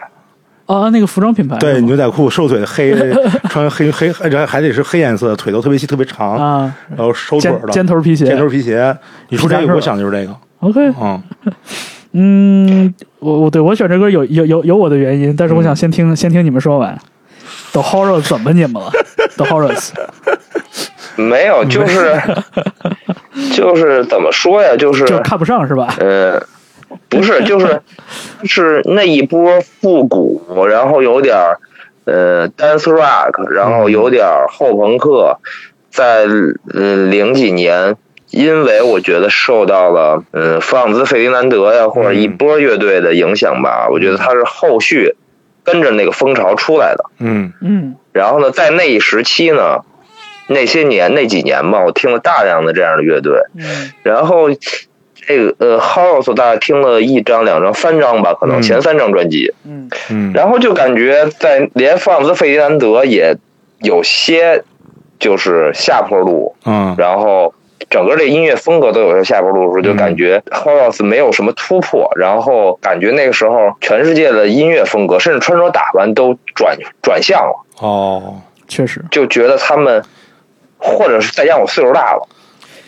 [0.66, 1.58] 啊，那个服装品牌。
[1.58, 2.96] 对，牛仔裤，瘦腿，黑，
[3.50, 8.98] 穿黑黑，然后还得是黑颜色，腿都特别细，特别长，啊，然后收腿尖的，尖头皮鞋，尖头皮鞋。
[9.30, 10.36] 你说这个，我想的就是这个。
[10.66, 11.22] OK，啊，
[12.14, 16.98] 嗯， 我我对我选这歌有有有有我的原因，但是我想先听、先听你们说完。
[17.72, 18.90] The Horror 怎么你们了
[19.38, 19.90] ？The Horrors，
[21.18, 22.20] 没有，就是
[23.54, 24.76] 就是怎么说呀？
[24.76, 25.94] 就是就看不上是吧？
[26.00, 26.42] 呃，
[27.10, 27.82] 不是，就是
[28.46, 31.60] 是那一波复古，然后有点儿
[32.06, 35.38] 呃 dance rock，然后有点儿后朋克，
[35.92, 36.26] 在
[36.74, 37.96] 嗯零几年，
[38.32, 45.16] 因为我觉得受到了嗯弗朗兹费迪南德呀或者一波乐队的影响吧，我觉得他是后续
[45.64, 47.06] 跟着那个风潮出来的。
[47.20, 47.54] 嗯。
[47.62, 47.96] 嗯。
[48.12, 49.80] 然后呢，在那一时期呢，
[50.48, 53.92] 那些年那几年吧，我听了大量的这样的乐队，嗯。
[54.04, 54.50] 然后
[55.28, 58.62] 这个呃 House 大概听了一张、两张、三张吧，可能嗯。
[58.62, 59.90] 前三张专辑，嗯。
[60.10, 63.38] 嗯，然后就感觉在连弗朗兹费迪南德也
[63.80, 64.64] 有些
[65.20, 66.96] 就是下坡路，嗯。
[66.98, 67.54] 然后
[67.90, 77.66] 整个这音乐风格都有些下坡路的时候，就嗯感觉 House 没有什么突破，然后感觉那个时候全世界的音乐风格，甚至穿着打扮都转转向了。
[77.80, 80.04] 哦，确实，就觉得他们，
[80.78, 82.28] 或者是再加上我岁数大了，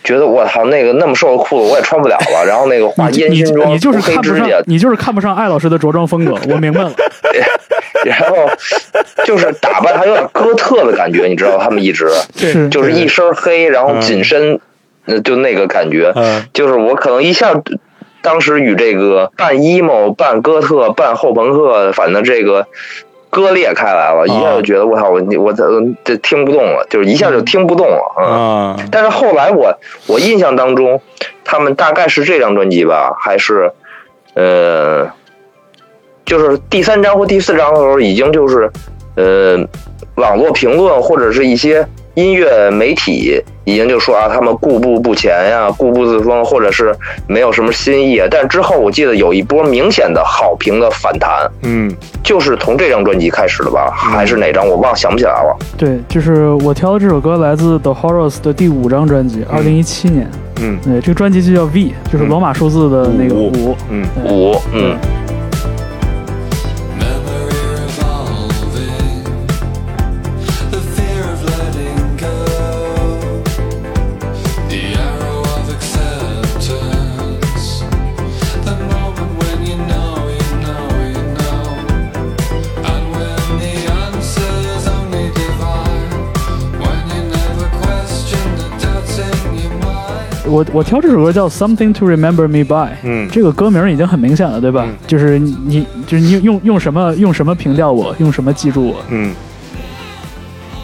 [0.02, 6.92] 觉得我操那个那么瘦的裤子我也穿不了了，然后那个 画烟熏妆、你就是黑看不上你就是看不上艾老师的着装风格，我明白了。
[8.04, 8.36] 然后
[9.24, 14.58] 就是打扮还有点哥特的感觉，你知道他们一直 是就是一身黑，然后紧身，呃，
[15.22, 17.60] 就那个感觉，嗯就是我可能一下。
[18.20, 22.66] 当时与这个半 emo、半哥特、半后朋克，反正这个
[23.30, 25.64] 割裂开来了，一下就觉得我操，我我这
[26.02, 28.22] 这听不动了，就是一下就听不动了啊。
[28.26, 29.72] 啊，但是后来我
[30.08, 31.00] 我印象当中，
[31.44, 33.70] 他们大概是这张专辑吧，还是
[34.34, 35.08] 呃，
[36.24, 38.68] 就是第三张或第四张的时候，已经就是
[39.14, 39.56] 呃，
[40.16, 41.86] 网络评论或者是一些
[42.18, 46.92] 音乐媒体已经就说啊，他们固步不前呀，固步自封，或者是
[47.28, 48.20] 没有什么新意。
[48.28, 51.88] 但之后我记得有一波明显的好评的反弹，嗯。
[52.24, 54.66] 就是从这张专辑开始的吧，还是哪张？
[54.66, 55.56] 我忘想不起来了。
[55.78, 60.28] 对，就是我挑的这首歌来自 The Horrors 的第五张专辑，二零一七年。
[60.60, 60.76] 嗯。
[60.84, 63.52] 对，这个专辑就叫 V，就是罗马数字的那个五。
[63.52, 63.76] 五。
[63.90, 64.04] 嗯。
[64.24, 64.32] 对。
[64.32, 64.96] 五，嗯。
[90.48, 93.28] 我我挑这首歌叫 Something to Remember Me By，嗯。
[93.30, 94.84] 这个歌名已经很明显了，对吧？
[94.86, 94.94] 嗯。
[95.06, 99.34] 就是你你就是你用用什么用什么评价我，用什么记住我，嗯。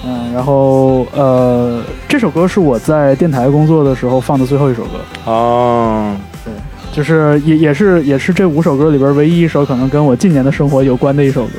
[0.07, 4.91] 嗯，然后呃，这首歌是我在电台工作的时候放的最后一首歌，
[5.25, 6.53] 哦，对，
[6.93, 11.53] 就是也也是也是这五首歌里边唯一一首可能跟我近年的生活有关的一首歌，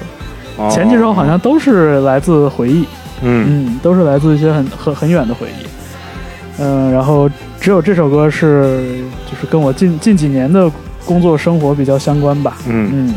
[0.58, 0.70] 哦。
[0.70, 2.86] 前几首好像都是来自回忆，
[3.24, 3.66] 嗯。
[3.68, 6.62] 嗯，都是来自一些很很很远的回忆。
[6.62, 7.28] 嗯，然后
[7.66, 8.80] 只有这首歌是
[9.26, 10.72] 就是跟我近近几年的
[11.04, 12.58] 工作生活比较相关吧。
[12.68, 13.16] 嗯嗯，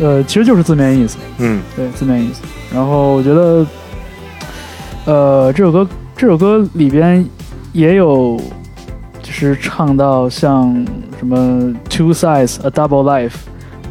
[0.00, 2.40] 呃，其实就是字面意思，嗯对，字面意思。
[2.74, 3.66] 然后我觉得，
[5.04, 5.86] 呃，这首歌
[6.16, 7.22] 这首歌里边
[7.74, 8.40] 也有，
[9.22, 10.74] 就是唱到像
[11.18, 13.34] 什么 Two Sides a Double Life。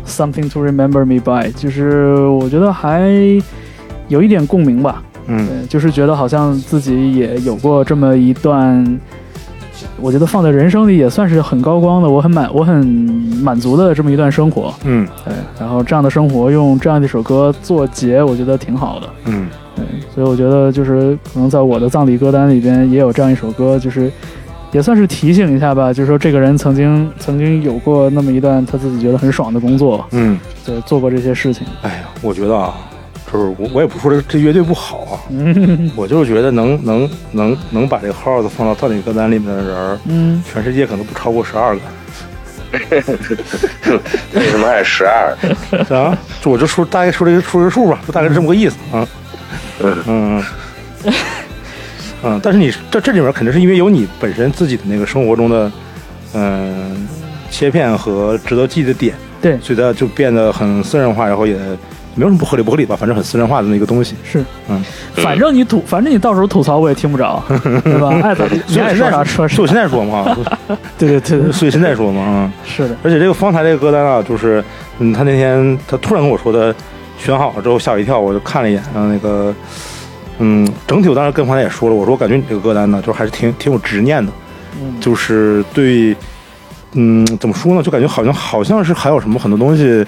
[0.07, 3.07] Something to remember me by，就是我觉得还
[4.07, 5.03] 有一点共鸣吧。
[5.27, 8.99] 嗯对，就是觉得好像自己也有过这么一段，
[10.01, 12.85] 我觉得放在人生里也算是很高光的，我很满我很
[13.43, 14.73] 满足的这么一段生活。
[14.83, 19.07] 嗯对，然后这样的生活用这样的一首歌做结，我觉得挺好的。
[19.25, 24.11] 嗯对，所以我觉得就是可能在我的葬礼歌单里边也有这样一首歌，就是
[24.71, 31.65] 也算是提醒一下吧，就是说这个人曾经曾经有过那么一段他自己觉得很爽的工作，嗯，对，做过这些事情。
[31.83, 32.73] 哎呀，我觉得啊，
[33.31, 35.89] 就是我我也不说这这乐队不好啊，嗯。
[35.95, 41.81] 我就是觉得能能能能把这个号子放到葬礼歌单里面的人，嗯，全世界可能不超过十二个。
[44.33, 45.35] 为什么还是十二？
[45.89, 49.07] 啊，就我就说大概说这个说这数吧，就大概是这么个意思啊。
[49.79, 49.95] 嗯。
[50.07, 50.43] 嗯
[51.03, 51.13] 嗯。
[52.23, 55.71] 嗯，但是你这这里面肯定是因为有你本身自己的那个生活中的
[56.33, 57.07] 嗯、
[57.49, 61.57] 切片和值得记的点，对，所以它就变得很私人化，然后也
[62.15, 64.15] 没有什么不合理不合理吧，反正很私人化的那个东西。
[64.23, 64.83] 是，嗯，
[65.13, 67.41] 反正你吐，反正你到时候吐槽我也听不着，
[67.83, 68.09] 对吧？
[68.21, 69.73] 爱咋地你爱说啥说啥所以我。
[69.73, 70.37] 现在说嘛，
[70.99, 72.51] 对对对对，所以现在说嘛，嗯。
[72.65, 74.63] 是的，而且这个方才这个歌单啊，就是，
[74.99, 76.73] 嗯，他那天他突然跟我说的，
[77.17, 79.53] 选好了之后吓我一跳，我就看了一眼，然后那个，
[80.39, 84.31] 嗯，整体我当时跟方才也说了，我说我感觉你这个歌单呢，就还是挺挺有执念的，
[84.81, 86.15] 嗯，就是对
[86.93, 87.81] 嗯，怎么说呢？
[87.81, 90.05] 就感觉好像好像是还有什么很多东西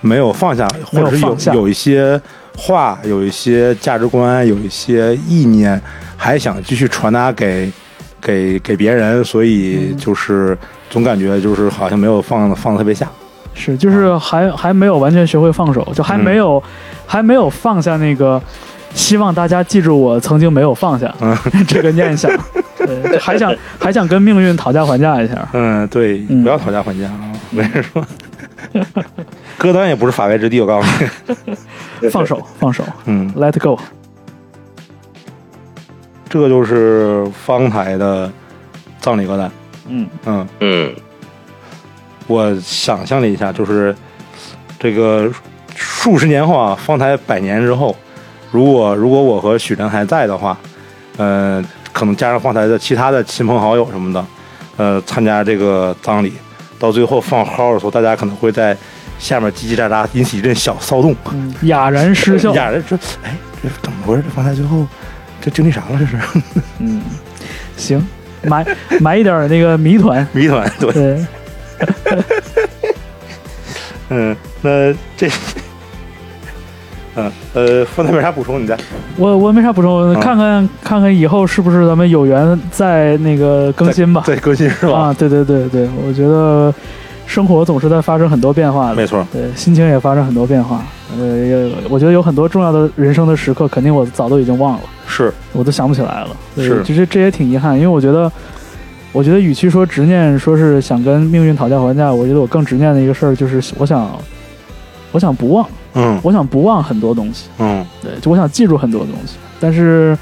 [0.00, 2.20] 没有放下，或者是有有有一些
[2.56, 5.80] 话，有一些价值观，有一些意念，
[6.16, 7.70] 还想继续传达给
[8.20, 10.56] 给给别人，所以就是
[10.88, 13.06] 总感觉就是好像没有放放特别下。
[13.54, 16.62] 是，就是还还没有完全学会放手，就还没有、
[17.06, 18.40] 还没有放下那个
[18.94, 21.36] 希望大家记住我曾经没有放下、嗯
[21.66, 22.30] 这个念想，
[22.78, 25.48] 对，还想还想跟命运讨价还价一下。
[25.52, 27.32] 嗯，对，嗯不要讨价还价啊！
[27.50, 28.02] 没人说，
[29.58, 30.88] 歌单也不是法外之地，我告诉
[32.00, 32.08] 你。
[32.10, 33.78] 放手， 放手嗯，，Let go。
[36.28, 38.30] 这个就是方台的
[39.00, 39.50] 葬礼歌单。
[39.88, 40.94] 嗯嗯，嗯
[42.28, 43.94] 我想象了一下，就是
[44.78, 45.28] 这个
[45.74, 47.96] 数十年后啊，方台百年之后，
[48.52, 50.56] 如果如果我和许晨还在的话，
[51.16, 51.62] 呃，
[51.92, 54.24] 可能加上方台的其他的亲朋好友什么的，
[54.76, 56.32] 呃，参加这个葬礼，
[56.80, 58.76] 到最后放号的时候，大家可能会在
[59.18, 61.14] 下面叽叽喳喳，引起一阵小骚动。
[61.30, 62.52] 嗯，哑然失笑。
[62.54, 64.22] 哑然说：“哎，这怎么回事？
[64.22, 64.86] 这放在最后
[65.42, 65.98] 这经历啥了？
[65.98, 66.18] 这是
[66.80, 67.02] 嗯，
[67.76, 68.04] 行，
[68.42, 68.66] 埋
[68.98, 70.26] 埋一点那个谜团。
[70.32, 71.26] 谜团。”对，对，
[74.08, 75.28] 嗯，那这，
[77.16, 78.78] 嗯呃，方台没啥补充，你再
[79.16, 84.22] 我我没啥补充，嗯看看看看以后是不是咱们有缘再那个更新吧。
[84.24, 84.92] 再更新是吧？
[84.98, 86.72] 啊，对对对对，我觉得
[87.26, 90.82] 生活总是在发生很多变化的，没错，对，心情也发生很多变化。
[91.18, 96.28] 呃，也我觉得有很多重要的人生的时刻，肯定我早都已经忘了，是我都想不起来了。
[96.54, 98.30] 对是其实这也挺遗憾，因为我觉得，
[99.10, 104.08] 我觉得与其说执念，说是想跟命运讨价还价，我觉得我更执念的一个事儿就是，我想，
[105.10, 106.20] 我想不忘，嗯。
[106.22, 107.48] 我想不忘很多东西。
[107.58, 107.84] 嗯。
[108.02, 110.16] 对，就我想记住很多东西，但是，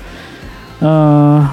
[0.81, 1.47] 嗯、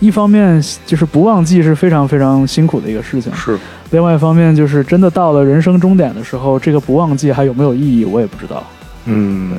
[0.00, 3.58] 一方面就是不忘记是非常非常辛苦的一个事情，是。
[3.90, 8.62] 另外一方面就是真的到了人生终点的时候，这个不忘记还有没有意义，我也不知道。
[9.04, 9.50] 嗯。
[9.50, 9.58] 对。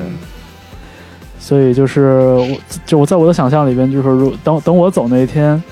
[1.40, 5.62] 所以就是我，就我在我的想象里边，就是如等等我走那一天，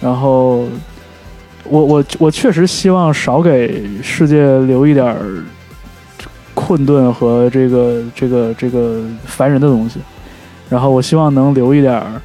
[0.00, 0.64] 然后
[1.64, 5.14] 我我我确实希望少给世界留一点
[6.66, 10.00] 儿困顿和这个这个这个烦人的东西，
[10.68, 12.20] 然后我希望能留一点儿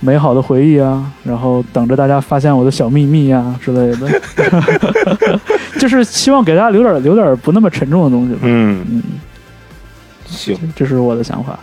[0.00, 4.20] 美好的回忆啊，然后等着大家发现我的小秘密呀、之类的，
[5.80, 8.40] 就是希望给大家留点儿留点儿不那么沉重的东西吧。
[8.42, 8.84] 嗯。
[8.90, 9.02] 嗯，
[10.26, 10.56] 行。
[10.76, 11.58] 这是我的想法，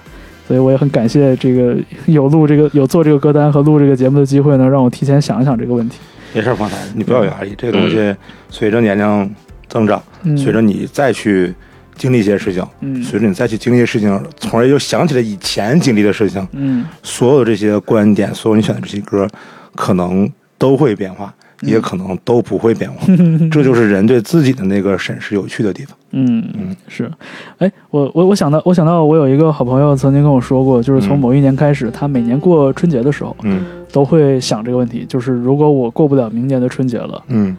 [0.47, 5.99] 所以我也很感谢这个有录这个有做这个歌单和录这个节目的机会呢，让我提前想一想这个问题。
[6.33, 8.15] 没事，方台你不要有压力，这个东西
[8.49, 9.35] 随着年龄
[9.67, 11.53] 增长，嗯，随着你再去
[11.97, 13.03] 经历一些事情，嗯。
[13.03, 16.85] 随着你再去经历一些事情，从而又想起了以前经历的事情，嗯。
[17.03, 19.27] 所有这些观点，所有你选的这些歌，
[19.75, 21.33] 可能都会变化，
[21.63, 21.69] 嗯。
[21.69, 23.05] 也可能都不会变化。
[23.51, 25.97] 这就是人对自己的那个审视有趣的地方。
[26.11, 26.75] 嗯嗯。
[26.87, 27.11] 是，
[27.57, 31.19] 哎，我我我想到我想到我有一个好朋友曾经跟我说过，就是从嗯。
[31.19, 33.65] 某一年开始，他每年过春节的时候嗯。
[33.89, 37.55] 都会想这个问题，就是如果我过不了明年的春节了，嗯，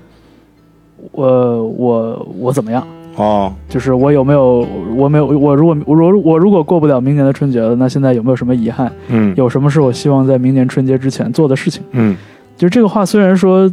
[1.11, 2.87] 我我我怎么样？
[3.19, 4.67] 哦，就是我有没有
[4.97, 8.91] 我没有我如果我如我如果过不了明年的春节了，那现在有没有什么遗憾？
[9.09, 11.83] 嗯有什么是我希望在明年春节之前做的事情？
[11.91, 12.17] 嗯
[12.57, 13.69] 就这个话虽然说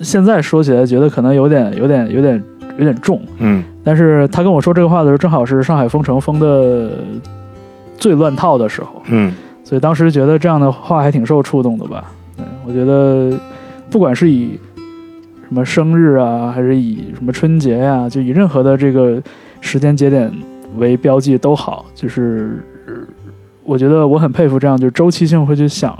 [0.00, 2.42] 现在说起来觉得可能有点有点有点
[2.78, 6.90] 有点重，嗯但是他跟我说这个话的时候，正好是上海封城封的
[7.98, 9.32] 最乱套的时候，嗯
[9.62, 12.04] 所以当时觉得这样的话还挺受触动的吧。
[12.36, 13.38] 对我觉得
[13.90, 14.58] 不管是以
[15.48, 19.22] 什么生日啊，还是以什么春节呀、就以任何的这个
[19.60, 20.32] 时间节点
[20.76, 22.94] 为标记都好，就是呃
[23.64, 25.96] 我觉得我很佩服这样就是周期性会去想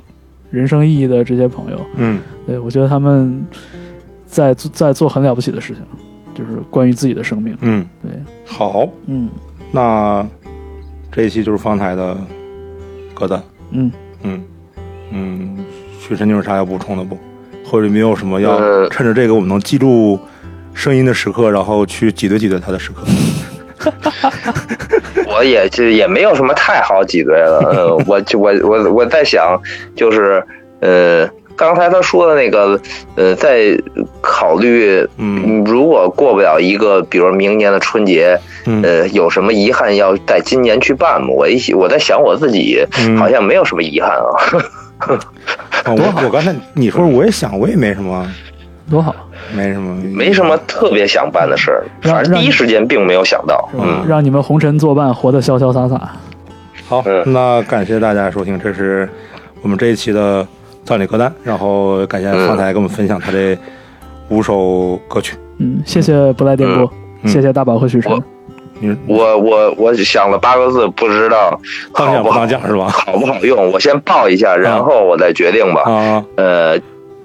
[0.51, 1.80] 人生意义的这些朋友。
[1.97, 3.44] 嗯对我觉得他们
[4.26, 5.82] 在做在做很了不起的事情，
[6.34, 7.57] 就是关于自己的生命。
[7.61, 8.11] 嗯，对，
[8.44, 9.28] 好，嗯
[9.72, 10.26] 那
[11.11, 12.16] 这一期就是方台的
[13.14, 13.42] 歌单。
[13.70, 13.90] 嗯，
[14.22, 14.44] 嗯
[15.12, 15.57] 嗯，
[16.01, 17.16] 许晨，你有啥要补充的不？
[17.69, 20.19] 或者没有什么要呃趁着这个我们能记住
[20.73, 23.03] 声音的时刻，然后去挤兑挤兑他的时刻？
[25.29, 27.59] 我也就也没有什么太好挤兑了。
[27.73, 29.61] 呃， 我就我我我在想，
[29.95, 30.43] 就是
[30.81, 32.81] 呃，刚才他说的那个，
[33.17, 33.77] 呃，在
[34.23, 41.29] 考虑，嗯如果过不了一个，比如明年的春节，嗯呃，有什么遗憾要在今年去办吗？
[41.31, 44.25] 我一我在想我自己，嗯好像没有什么遗憾啊。
[44.99, 45.18] 啊
[45.92, 48.26] 我我刚才你说我也想，我也没什么，
[48.90, 49.14] 多好，
[49.55, 53.68] 没什么，没什么特别想办的事儿，让反正第一时间并没有想到。
[53.74, 56.11] 嗯，让你们红尘作伴，活得潇潇洒洒。
[56.88, 57.22] 好，嗯。
[57.32, 59.09] 那感谢大家收听，这是
[59.62, 60.47] 我们这一期的
[60.84, 63.57] 葬礼歌单，然后感谢方台跟我们分享他这
[64.28, 65.36] 五首歌曲。
[65.59, 66.90] 嗯，谢谢不赖电波，
[67.22, 67.28] 嗯。
[67.30, 68.20] 谢谢大宝和许晨
[68.81, 68.97] 我。
[69.07, 71.61] 我我我想了八个字，不知道
[71.93, 72.89] 好不好当讲是吧？
[72.93, 75.83] 好不好用，我先报一下，然后我再决定吧。
[75.83, 76.79] 啊，呃，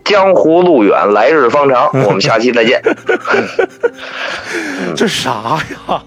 [0.04, 2.82] 江湖路远，来日方长，我们下期再见。
[4.96, 5.32] 这啥
[5.88, 6.02] 呀？